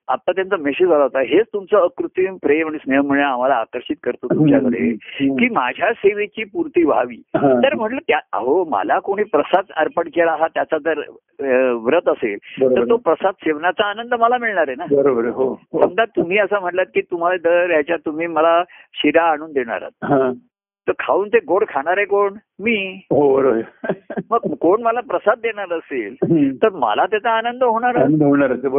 [0.09, 4.27] आता त्यांचा मेसेज आला होता हेच तुमचं अकृत्रिम प्रेम आणि स्नेह म्हणजे आम्हाला आकर्षित करतो
[4.35, 4.91] तुमच्याकडे.
[5.39, 7.17] की माझ्या सेवेची पूर्ती व्हावी.
[7.37, 11.01] तर म्हटलं त्या अहो मला कोणी प्रसाद अर्पण केला हा त्याचा जर
[11.73, 12.37] व्रत असेल.
[12.61, 15.25] तर तो प्रसाद सेवनाचा आनंद मला मिळणार आहे ना बरोबर.
[15.25, 15.81] हो हो.
[15.83, 20.33] समजा तुम्ही असं म्हटलात की तुम्हाला दर ह्याच्यात तुम्ही मला शिरा आणून देणार आहात.
[20.89, 24.21] तर खाऊन ते गोड खाणारे कोण मी हो बरोबर आहे.
[24.31, 26.15] मग कोण मला प्रसाद देणार असेल.
[26.63, 28.07] तर मला त्याचा आनंद होणार आहे,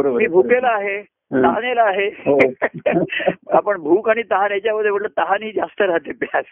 [0.08, 0.26] मी आहे.
[0.26, 1.02] भुकेला आहे.
[1.32, 2.38] तहानेला आहे हो.
[3.52, 6.44] आपण भूक आणि तहान याच्यामध्ये म्हटलं तहानही जास्त राहते प्यास.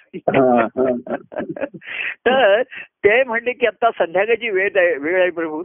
[2.26, 5.62] तर ते म्हणले की आता संध्याकाळची वेळ आहे वेळ आहे प्रभू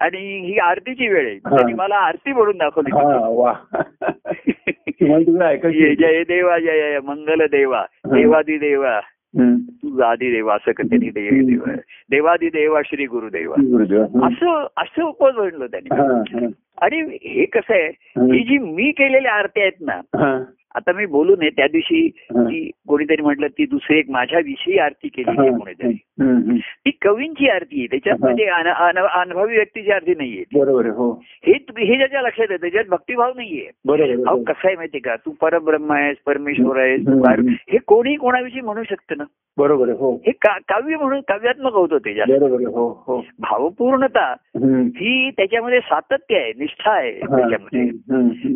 [0.00, 1.38] आणि ही आरतीची वेळ आहे.
[1.38, 2.90] त्यांनी मला आरती म्हणून दाखवली
[5.94, 9.00] जय देवा जय जय मंगल देवा देवादी देवा
[9.38, 9.56] हम्म.
[9.56, 11.74] तू आदी देवा असं त्यांनी देव देवा
[12.10, 13.54] देवादी देवा श्री गुरुदेवा.
[14.26, 15.88] असं असं उपज म्हणलं त्यांनी.
[16.82, 17.88] आणि हे कसं आहे
[18.32, 20.00] ही जी मी केलेल्या आरती आहेत ना.
[20.74, 22.08] आता मी बोलू नये त्या दिवशी.
[22.36, 25.36] ती कोणीतरी म्हटलं ती दुसरी एक माझ्याविषयी आरती केली.
[25.58, 25.92] कोणीतरी.
[26.86, 28.16] ती कवींची आरती आहे त्याच्यात.
[28.20, 32.84] म्हणजे अन- अन- अनुभवी व्यक्तीची आरती नाहीये बरोबर हो हे हे ज्याच्या लक्षात आहे त्याच्यात
[32.88, 34.42] भक्तिभाव नाहीये बरोबर अहो.
[34.42, 37.00] कसं आहे माहितीये का तू परब्रह्म आहेस परमेश्वर आहेस.
[37.72, 39.24] हे कोणी कोणाविषयी म्हणू शकतं ना
[39.58, 42.26] बरोबर हो हे काव्य म्हणून काव्यात्मक होतं त्याच्यात
[42.66, 44.34] हो हो भावपूर्णता.
[44.96, 47.82] ही त्याच्यामध्ये सातत्य आहे निष्ठा आहे त्याच्यामध्ये.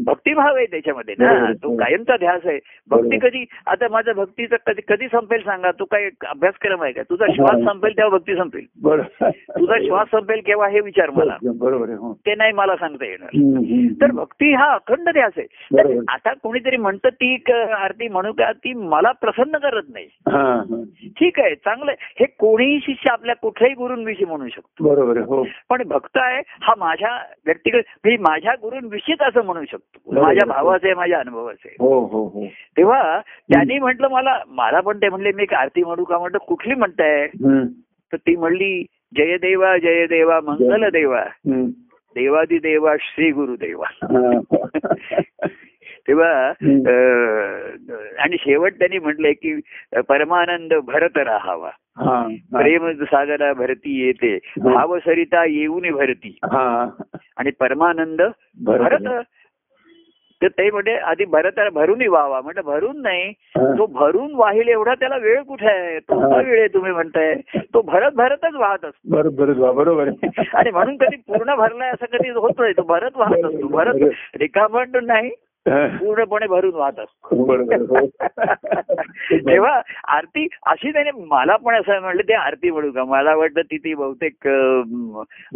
[0.05, 1.15] भक्तिभाव आहे त्याच्यामध्ये.
[1.19, 1.77] ना तो
[2.09, 2.59] कायमचा ध्यास आहे
[2.91, 3.19] भक्ती.
[3.19, 7.51] कधी आता माझा भक्तीचा कधी कधी संपेल सांगा तू काय अभ्यासक्रम आहे का तुझा श्वास
[7.55, 7.73] हा.
[7.73, 12.13] संपेल तेव्हा भक्ती संपेल बरोबर तुझा श्वास संपेल केव्हा हे विचार मला बरोबर आहे हो
[12.27, 13.37] ते नाही मला सांगता येणार.
[14.01, 15.99] तर भक्ती हा अखंड ध्यास आहे.
[16.09, 17.35] आता कोणीतरी म्हणतं ती
[17.73, 20.83] आरती म्हणू का ती मला प्रसन्न करत नाही हा, हा.
[21.19, 21.93] ठीक आहे चांगलं.
[22.21, 27.17] हे कोणीही शिष्य आपल्या कुठल्याही गुरूंविषयी म्हणू शकतो बरोबर हो पण भक्त आहे हा माझ्या
[27.47, 30.21] व्यक्तिगत मी माझ्या गुरूंविषयीच असं म्हणू शकतो.
[30.21, 32.47] माझ्या भावाचं आहे माझ्या अनुभवाचं आहे हो हो.
[32.77, 36.19] तेव्हा त्यांनी म्हटलं मला मला पण ते म्हणले मी एक आरती म्हणू का?
[36.19, 37.27] म्हटलं कुठली म्हणताय?
[38.13, 38.87] तर ती म्हणली
[39.17, 41.25] जय देवा जय देवा मंगल देवा.
[42.15, 43.87] देवादी देवा श्री गुरुदेवा.
[46.09, 46.49] तेव्हा
[48.19, 49.61] आणि शेवट त्यांनी म्हटलंय की
[50.09, 51.71] परमानंद भरत राहावा.
[52.53, 54.39] प्रेम सागरा भरती येते.
[54.61, 56.39] भाव सरिता येऊन भरती.
[57.37, 58.23] आणि परमानंद
[58.65, 59.23] भरत.
[60.43, 63.33] भरत तर ते म्हणजे आधी भरत भरून व्हावा म्हणजे भरून नाही.
[63.57, 66.19] तो भरून वाहील एवढा त्याला वेळ कुठे आहे तो.
[66.37, 67.35] वेळ आहे तुम्ही म्हणताय
[67.75, 70.09] तो भरत भरतच वाहत असतो बरोबर बरोबर बरोबर.
[70.55, 74.03] आणि म्हणून कधी पूर्ण भरलाय असं कधी होत नाही तो भरत वाहत असतो भरत
[74.41, 75.31] रिकामंड नाही.
[75.99, 77.57] पूर्णपणे भरून वाहत असतो हो.
[79.49, 83.77] तेव्हा आरती अशी त्याने मला पण असं म्हणलं ते आरती म्हणू का मला वाटतं ती
[83.77, 84.49] ती बहुतेक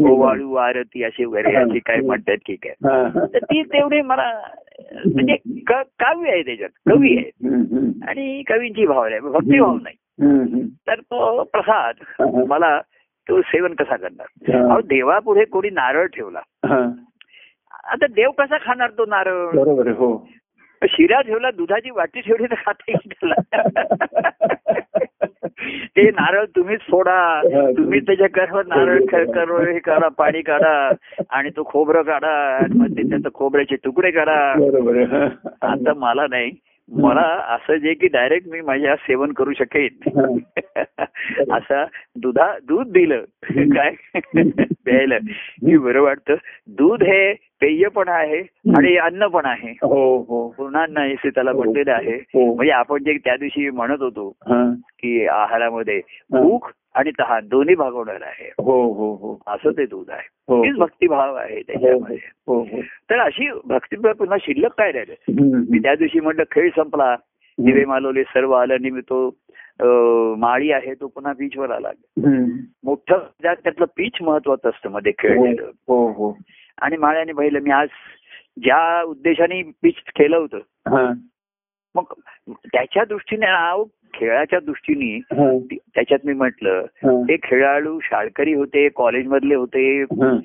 [0.08, 3.26] ओवाळू आरती अशी वगैरे अशी काय म्हणतात ठीक आहे हा, हा.
[3.26, 4.30] तर ती तेवढी मला
[5.06, 5.36] म्हणजे
[5.66, 7.30] क- काव्य आहे त्याच्यात कवी आहे.
[8.08, 9.96] आणि कवींची भाव आहे भक्तिभाव नाही.
[10.88, 12.80] तर तो प्रसाद मला
[13.28, 14.26] तो सेवन कसा करणार.
[14.56, 16.40] अहो देवापुढे कोणी नारळ ठेवला.
[17.84, 19.46] आता देव कसा खाणार तो नारळ?
[19.46, 20.26] बरोबर हो.
[20.82, 22.92] शिरा ठेवला दुधाची वाटी ठेवली तर खाता
[25.96, 27.42] ते नारळ तुम्हीच फोडा.
[27.76, 30.90] तुम्ही त्याच्या गर्भात नारळ ख- करो हे करा पाणी काढा
[31.30, 35.24] आणि तो खोबरं काढा आणि मग ते त्याचं खोबऱ्याचे तुकडे आहे
[35.62, 36.50] आता मला नाही.
[36.88, 39.88] मला असं जे की डायरेक्ट मी माझ्या सेवन करू शकेन.
[41.52, 41.84] असा
[42.16, 43.24] दुधा दूध दिलं.
[43.44, 43.92] काय?
[44.84, 45.18] प्यायला.
[45.62, 46.34] मी बरं वाटतं.
[46.66, 48.38] दूध हे पेय पण आहे
[48.76, 49.70] आणि अन्न पण आहे.
[49.70, 50.48] हो हो.
[50.48, 52.16] पूर्णान्न असे त्याला म्हटलेलं आहे.
[52.16, 52.54] हो.
[52.54, 54.74] म्हणजे आपण जे त्या दिवशी म्हणत होतो हा.
[54.98, 58.48] की आहारामध्ये भूक आणि तहान दोन्ही भागवणार आहे.
[58.58, 59.38] हो हो हो.
[59.46, 60.28] असं ते दूध आहे.
[60.48, 60.62] हो.
[60.78, 62.16] भक्तिभाव आहे त्याच्यामध्ये.
[62.46, 62.80] हो हो.
[63.10, 65.14] तर अशी भक्तिभाव पुन्हा शिल्लक काय राहिलं?
[65.70, 65.78] मी.
[65.78, 67.16] त्या दिवशी म्हटलं खेळ संपला.
[67.58, 69.28] दिवे मालवले सर्व आलं मी तो
[70.38, 71.90] माळी आहे तो पुन्हा बीचवर आला.
[72.84, 76.36] मोठं त्यात त्यातलं पीच महत्वाचं असतं मध्ये खेळलेलं हो हो
[76.80, 77.88] आणि माळ्याने पाहिलं मी आज
[78.62, 81.12] ज्या उद्देशाने पीच केलं होतं हा.
[81.94, 82.04] मग
[82.52, 83.84] त्याच्या दृष्टीने नाव
[84.14, 85.48] खेळाच्या दृष्टीने हा.
[85.94, 87.20] त्याच्यात मी म्हटलं हा.
[87.22, 90.36] ते खेळाडू शाळकरी होते कॉलेजमधले होते हा.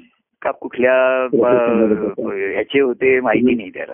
[0.42, 0.94] का कुठल्या
[1.34, 3.94] ह्याचे होते माहिती नाही त्याला.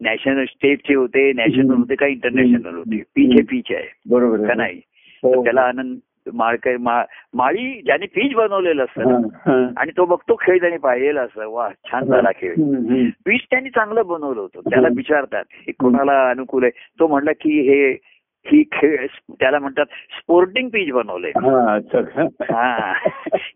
[0.00, 4.80] नॅशनल स्टेटचे होते नॅशनल होते का इंटरनॅशनल होते पीच हे पीच आहे बरोबर का नाही
[5.22, 5.42] हो.
[5.44, 5.96] त्याला आनंद
[6.34, 9.18] माळकरी माळी ज्याने पीच बनवलेलं असतं हा.
[9.46, 9.66] हा.
[9.76, 12.54] आणि तो बघतो खेळ त्याने पाहिलेला असं वा छान झाला खेळ.
[13.26, 17.92] पीच त्यांनी चांगलं बनवलं होतं त्याला विचारतात हे कोणाला अनुकूल आहे तो म्हणला की हे
[18.46, 19.86] ही खेळ त्याला म्हणतात
[20.18, 21.30] स्पोर्टिंग पीच बनवलंय.
[21.30, 21.98] हा अच्छा.
[22.52, 22.92] हा.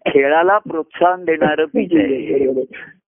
[0.09, 2.63] खेळाला प्रोत्साहन देणारं पीच आहे.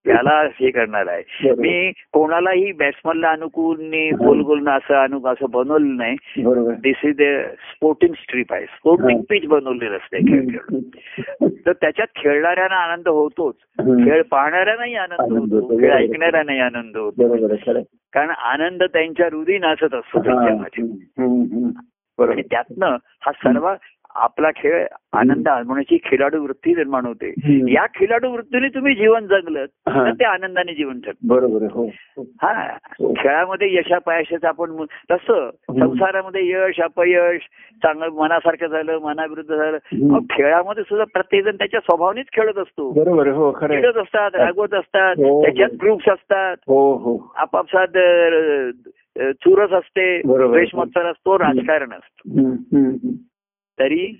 [0.06, 1.50] त्याला हे करणार आहे.
[1.54, 3.76] मी कोणालाही बॅट्समनला अनुकूल
[4.18, 6.16] गोल गोल असं अनु असं बनवलं नाही.
[6.82, 7.22] दिस इज
[7.70, 8.64] स्पोर्टिंग स्ट्रीप आहे.
[8.64, 13.54] स्पोर्टिंग पीच बनवलेलं असते खेळ खेळून तर त्याच्यात खेळणाऱ्यांना आनंद होतोच.
[13.80, 15.80] खेळ पाहणाऱ्यांनाही आनंद आनंद होतो.
[15.80, 15.92] खेळ.
[15.92, 17.36] ऐकणाऱ्यांनाही आनंद होतो.
[18.12, 20.22] कारण आनंद त्यांच्या हृदय नाचत असतो.
[20.22, 20.84] त्यांच्यामध्ये.
[22.18, 23.72] आणि त्यातनं हा सर्व
[24.14, 27.32] आपला खेळ आनंद होण्याची खेळाडू वृत्ती निर्माण होते.
[27.72, 29.64] या खेळाडू वृत्तीने तुम्ही जीवन जगलं.
[29.64, 31.84] तर ते आनंदाने जीवन जगलं बरोबर हो
[32.16, 32.22] हो.
[32.42, 32.52] हा
[33.00, 33.12] हो.
[33.18, 37.42] खेळामध्ये यशापयशाचं आपण तसं संसारामध्ये यश अपयश
[37.82, 43.50] चांगलं मनासारखं झालं मनाविरुद्ध झालं खेळामध्ये सुद्धा प्रत्येक जण त्याच्या स्वभावानेच खेळत असतो बरोबर हो.
[43.52, 45.16] खेळत असतात रागवत असतात.
[45.16, 46.70] त्याच्यात ग्रुप्स असतात
[47.36, 47.98] आपापसात
[49.18, 50.54] चुरस असते बरोबर.
[50.56, 53.10] द्वेष मत्सर असतो राजकारण असतं.
[53.80, 54.12] तरी.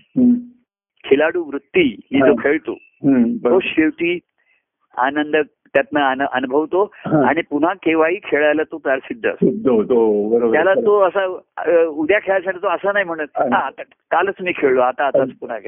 [1.04, 2.34] खेळाडू वृत्ती जो.
[2.34, 2.74] खेळतो.
[2.74, 3.60] तो.
[3.60, 4.18] शेवटी
[4.98, 5.36] आनंद
[5.74, 6.92] त्यातनं अनुभवतो.
[7.24, 10.74] आणि पुन्हा केव्हाही खेळायला तो त्याला सिद्ध असतो त्याला.
[10.74, 11.26] तो असा
[11.84, 13.44] उद्या खेळायसाठी तो असं नाही म्हणत हा.
[13.52, 15.58] "हा, आता कालच मी खेळलो आता आताच पुन्हा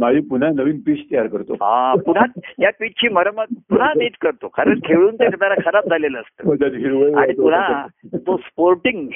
[0.00, 2.24] माळी पुन्हा नवीन पीच तयार करतो हा पुन्हा
[2.62, 7.32] या पिचची मरम्मत पुन्हा नीट करतो कारण खेळून ते जरा खराब झालेलं असतं हो, आणि
[7.32, 9.08] पुन्हा तो स्पोर्टिंग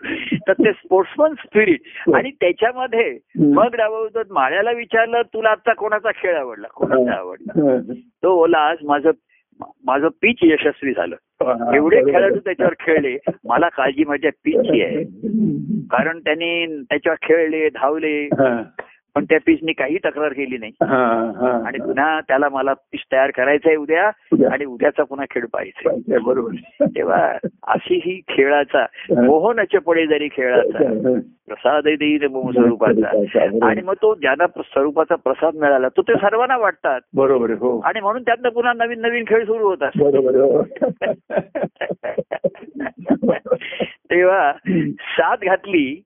[0.48, 1.80] तर ते स्पोर्ट्समन स्पिरिट
[2.14, 3.18] आणि त्याच्यामध्ये.
[3.40, 6.66] मग डावतो माळ्याला विचारलं तुला आजचा कोणाचा खेळ आवडला?
[6.74, 7.52] कोणाचा आवडला?
[8.22, 9.10] तो बोला आज माझं
[9.86, 11.16] माझं पिच यशस्वी झालं.
[11.74, 13.18] एवढे खेळाडू त्याच्यावर खेळले.
[13.44, 15.04] मला काळजी माझ्या पिचची आहे.
[15.90, 18.28] कारण त्यांनी त्याच्यावर खेळले धावले.
[19.14, 20.72] पण त्या पिचनी काही तक्रार केली नाही.
[21.66, 24.10] आणि पुन्हा त्याला मला पिच तयार करायचं आहे उद्या.
[24.52, 26.86] आणि उद्याचा पुन्हा खेळ पाहिजे बरोबर.
[26.86, 33.08] तेव्हा अशी ही खेळाचा मोहनाच्या पुढे जरी खेळाचा प्रसाद देईल मोह स्वरूपाचा.
[33.66, 37.00] आणि मग तो ज्यांना स्वरूपाचा प्रसाद मिळाला तो ते सर्वांना वाटतात.
[37.14, 37.80] बरोबर हो.
[37.80, 39.90] आणि म्हणून त्यातनं पुन्हा नवीन नवीन खेळ सुरू होतात.
[39.96, 40.62] बरोबर हो.
[44.10, 44.52] तेव्हा
[45.00, 46.02] साथ घातली.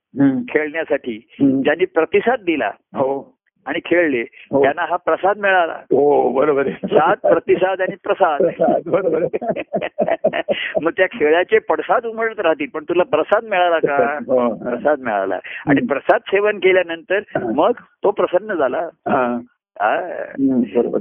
[0.51, 1.19] खेळण्यासाठी.
[1.41, 3.35] ज्यांनी प्रतिसाद दिला हो.
[3.67, 4.63] आणि खेळले हो.
[4.63, 5.73] त्यांना हा प्रसाद मिळाला.
[5.73, 6.87] हो बरोबर आहे.
[6.87, 8.43] साथ प्रतिसाद आणि प्रसाद.
[8.87, 9.25] बरोबर.
[10.83, 14.19] मग त्या खेळाचे पडसाद उमटत राहतील पण तुला प्रसाद मिळाला का?
[14.27, 14.55] हो.
[14.55, 15.39] प्रसाद मिळाला.
[15.67, 17.73] आणि प्रसाद सेवन केल्यानंतर मग
[18.05, 18.89] तो प्रसन्न झाला.
[19.81, 20.01] हा.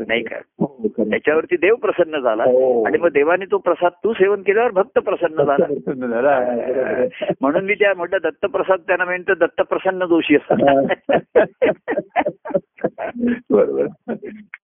[0.07, 1.09] नाही का हो, आहे.
[1.09, 2.84] त्याच्यावरती देव प्रसन्न झाला हो.
[2.86, 5.65] आणि मग देवाने तो प्रसाद तू सेवन केल्यावर भक्त प्रसन्न झाला.
[7.41, 10.57] म्हणून मी त्या म्हटलं दत्तप्रसाद त्यांना म्हणतो दत्तप्रसन्न दोषी असतात
[13.49, 14.13] बरोबर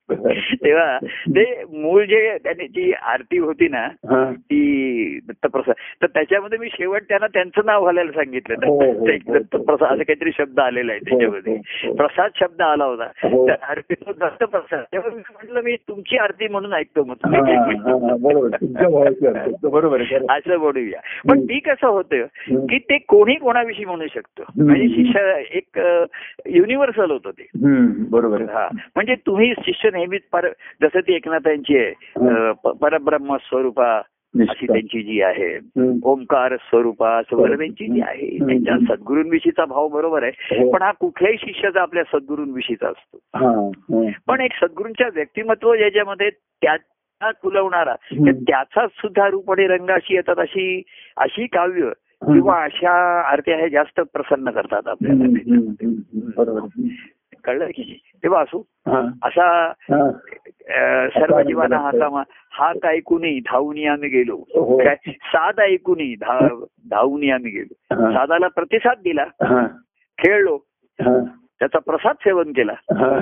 [0.63, 0.97] तेव्हा
[1.29, 3.87] ते मूळ जे त्याने जी आरती होती ना.
[4.31, 9.05] ती दत्तप्रसाद तर त्याच्यामध्ये मी शेवट त्यांना त्यांचं नाव घालायला सांगितलं हो, हो, हो.
[9.05, 11.57] दत्तप्रसाद असं काहीतरी शब्द आलेला आहे त्याच्यामध्ये.
[11.93, 13.07] प्रसाद शब्द आला होता.
[13.23, 17.15] तर आरतीत दत्तप्रसाद तेव्हा मी म्हटलं मी तुमची आरती म्हणून ऐकतो मग
[19.65, 20.01] बरोबर.
[20.29, 20.99] असं बोलूया
[21.29, 21.39] पण.
[21.41, 22.25] ती कसं होतं.
[22.49, 24.43] की ते कोणी कोणाविषयी म्हणू शकतो.
[24.57, 25.79] म्हणजे शिष्य एक
[26.45, 27.47] युनिव्हर्सल होतं ते
[28.09, 30.47] बरोबर हा म्हणजे तुम्ही शिष्य नेहमीच पर
[30.81, 31.91] जसं ती एकनाथांची आहे
[32.63, 34.01] प- परब्रह्म स्वरूपा
[34.39, 34.67] अशी.
[34.67, 35.59] त्यांची जी आहे.
[36.03, 38.37] ओंकार स्वरूपा वगैरे त्यांची जी आहे.
[38.37, 40.71] त्यांच्या सद्गुरूंविषयीचा भाव बरोबर आहे हो.
[40.71, 44.09] पण हा कुठल्याही शिष्याचा आपल्या सद्गुरूंविषयीचा असतो हा, हा.
[44.27, 46.75] पण एक सद्गुरूंच्या व्यक्तिमत्व ज्याच्यामध्ये त्या
[47.43, 50.81] खुलवणारा त्याचा सुद्धा रूप आणि रंग अशी येतात अशी
[51.17, 51.89] अशी काव्य
[52.21, 55.25] किंवा अशा आरत्या हे जास्त प्रसन्न करतात आपल्याला
[57.49, 57.97] कळलं की नाही?
[58.23, 59.47] तेव्हा असो हा, असा
[59.91, 60.09] हा.
[61.09, 62.23] सर्व जीवांना हाता
[62.53, 64.77] हात ऐकूनही धावून आम्ही गेलो हो.
[64.77, 68.11] काय साद ऐकूनही धा- धावून आम्ही गेलो हा.
[68.11, 69.67] सादाला प्रतिसाद दिला हा,
[70.17, 70.55] खेळलो
[70.99, 71.17] हा,
[71.59, 72.71] त्याचा प्रसाद सेवन केला.
[72.71, 73.19] हा.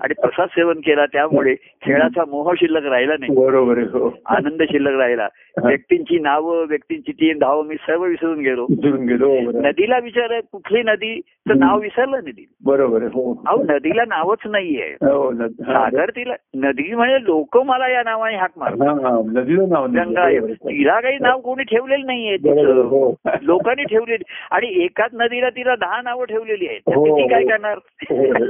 [0.00, 3.34] आणि प्रसाद सेवन केला त्यामुळे खेळाचा मोह शिल्लक राहिला नाही.
[3.34, 4.18] बरोबर हो.
[4.26, 5.28] आनंद शिल्लक राहिला.
[5.64, 8.66] व्यक्तींची नावं व्यक्तींची तीन धाव मी सर्व विसरून गेलो.
[8.70, 9.40] गेलो आहे.
[9.40, 11.20] नदीला विचारलं कुठली नदी?
[11.20, 12.46] तर नाव विसरलं नदी.
[12.64, 13.42] बरोबर आहे हो.
[13.46, 14.96] अहो नदीला नावच नाहीये.
[15.02, 19.62] हो, हा, सागर तिला नदी म्हणजे लोक मला या नावाने हाक मार हा, हा, नदीला
[19.68, 20.06] नाव नाही.
[20.06, 20.46] गंगा.
[20.54, 22.82] तिला काही नाव कोणी ठेवलेलं नाहीये तिचं.
[22.82, 23.14] हो.
[23.42, 26.80] लोकांनी ठेवलेली आणि एकाच नदीला तिला दहा नावं ठेवलेली आहेत.
[26.86, 27.48] हो, ती काय हो.
[27.74, 28.48] करणार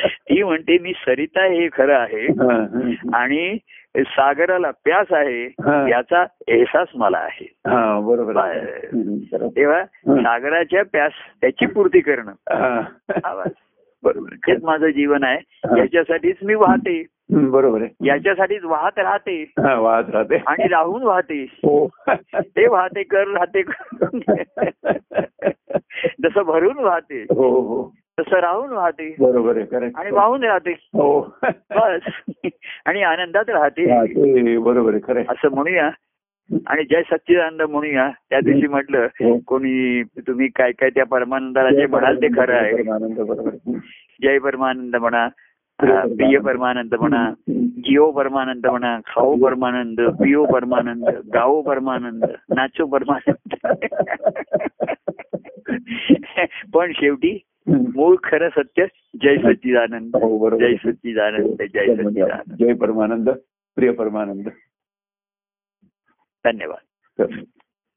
[0.00, 2.26] ती म्हणते मी सरिता हे खरं आहे.
[3.14, 3.58] आणि
[3.96, 5.44] सागराला प्यास आहे.
[5.90, 8.32] याचा एहसास मला आहे हा बरोबर.
[9.56, 9.84] तेव्हा.
[10.08, 12.32] सागराच्या प्यास त्याची पूर्ती करणं.
[13.24, 13.50] आवाज
[14.02, 14.28] बरोबर.
[14.48, 15.38] हेच माझं जीवन आहे.
[15.80, 18.06] याच्यासाठीच मी वाहते बरोबर आहे.
[18.06, 19.52] याच्यासाठीच वाहत राहते.
[19.58, 20.42] वाहत राहते.
[20.46, 21.42] आणि राहून वाहते.
[21.52, 21.88] हो.
[22.34, 23.62] ते वाहते कर राहते.
[26.22, 27.94] जसं भरून वाहते हो हो.
[28.20, 29.16] तसं राहून वाहते.
[29.20, 30.70] बरोबर आहे आणि वाहून राहते.
[30.70, 31.36] हो.
[31.76, 32.00] बस.
[32.86, 33.90] आणि आनंदात राहते.
[33.92, 34.04] हा,
[34.60, 35.22] बरोबर आहे खरं.
[35.28, 35.90] असं म्हणूया.
[36.66, 38.10] आणि जय सच्चिदानंद म्हणूया.
[38.30, 39.06] त्या दिवशी म्हटलं.
[39.46, 42.82] कोणी तुम्ही काय काय त्या परमानंदाला जे म्हणाल ते खरं आहे.
[44.22, 45.28] जय परमानंद म्हणा.
[45.84, 47.34] प्रिय परमानंद म्हणा
[47.84, 52.24] जिओ परमानंद म्हणा खाओ परमानंद पिओ परमानंद गाओ परमानंद
[52.56, 53.54] नाचो परमानंद
[56.74, 57.38] पण शेवटी.
[57.68, 58.86] मूळ खरं सत्य
[59.22, 60.16] जय सच्चिदानंद
[60.60, 63.30] जय सच्चिदानंद जय सच्चिदानंद जय परमानंद
[63.76, 64.48] प्रिय परमानंद
[66.44, 67.22] धन्यवाद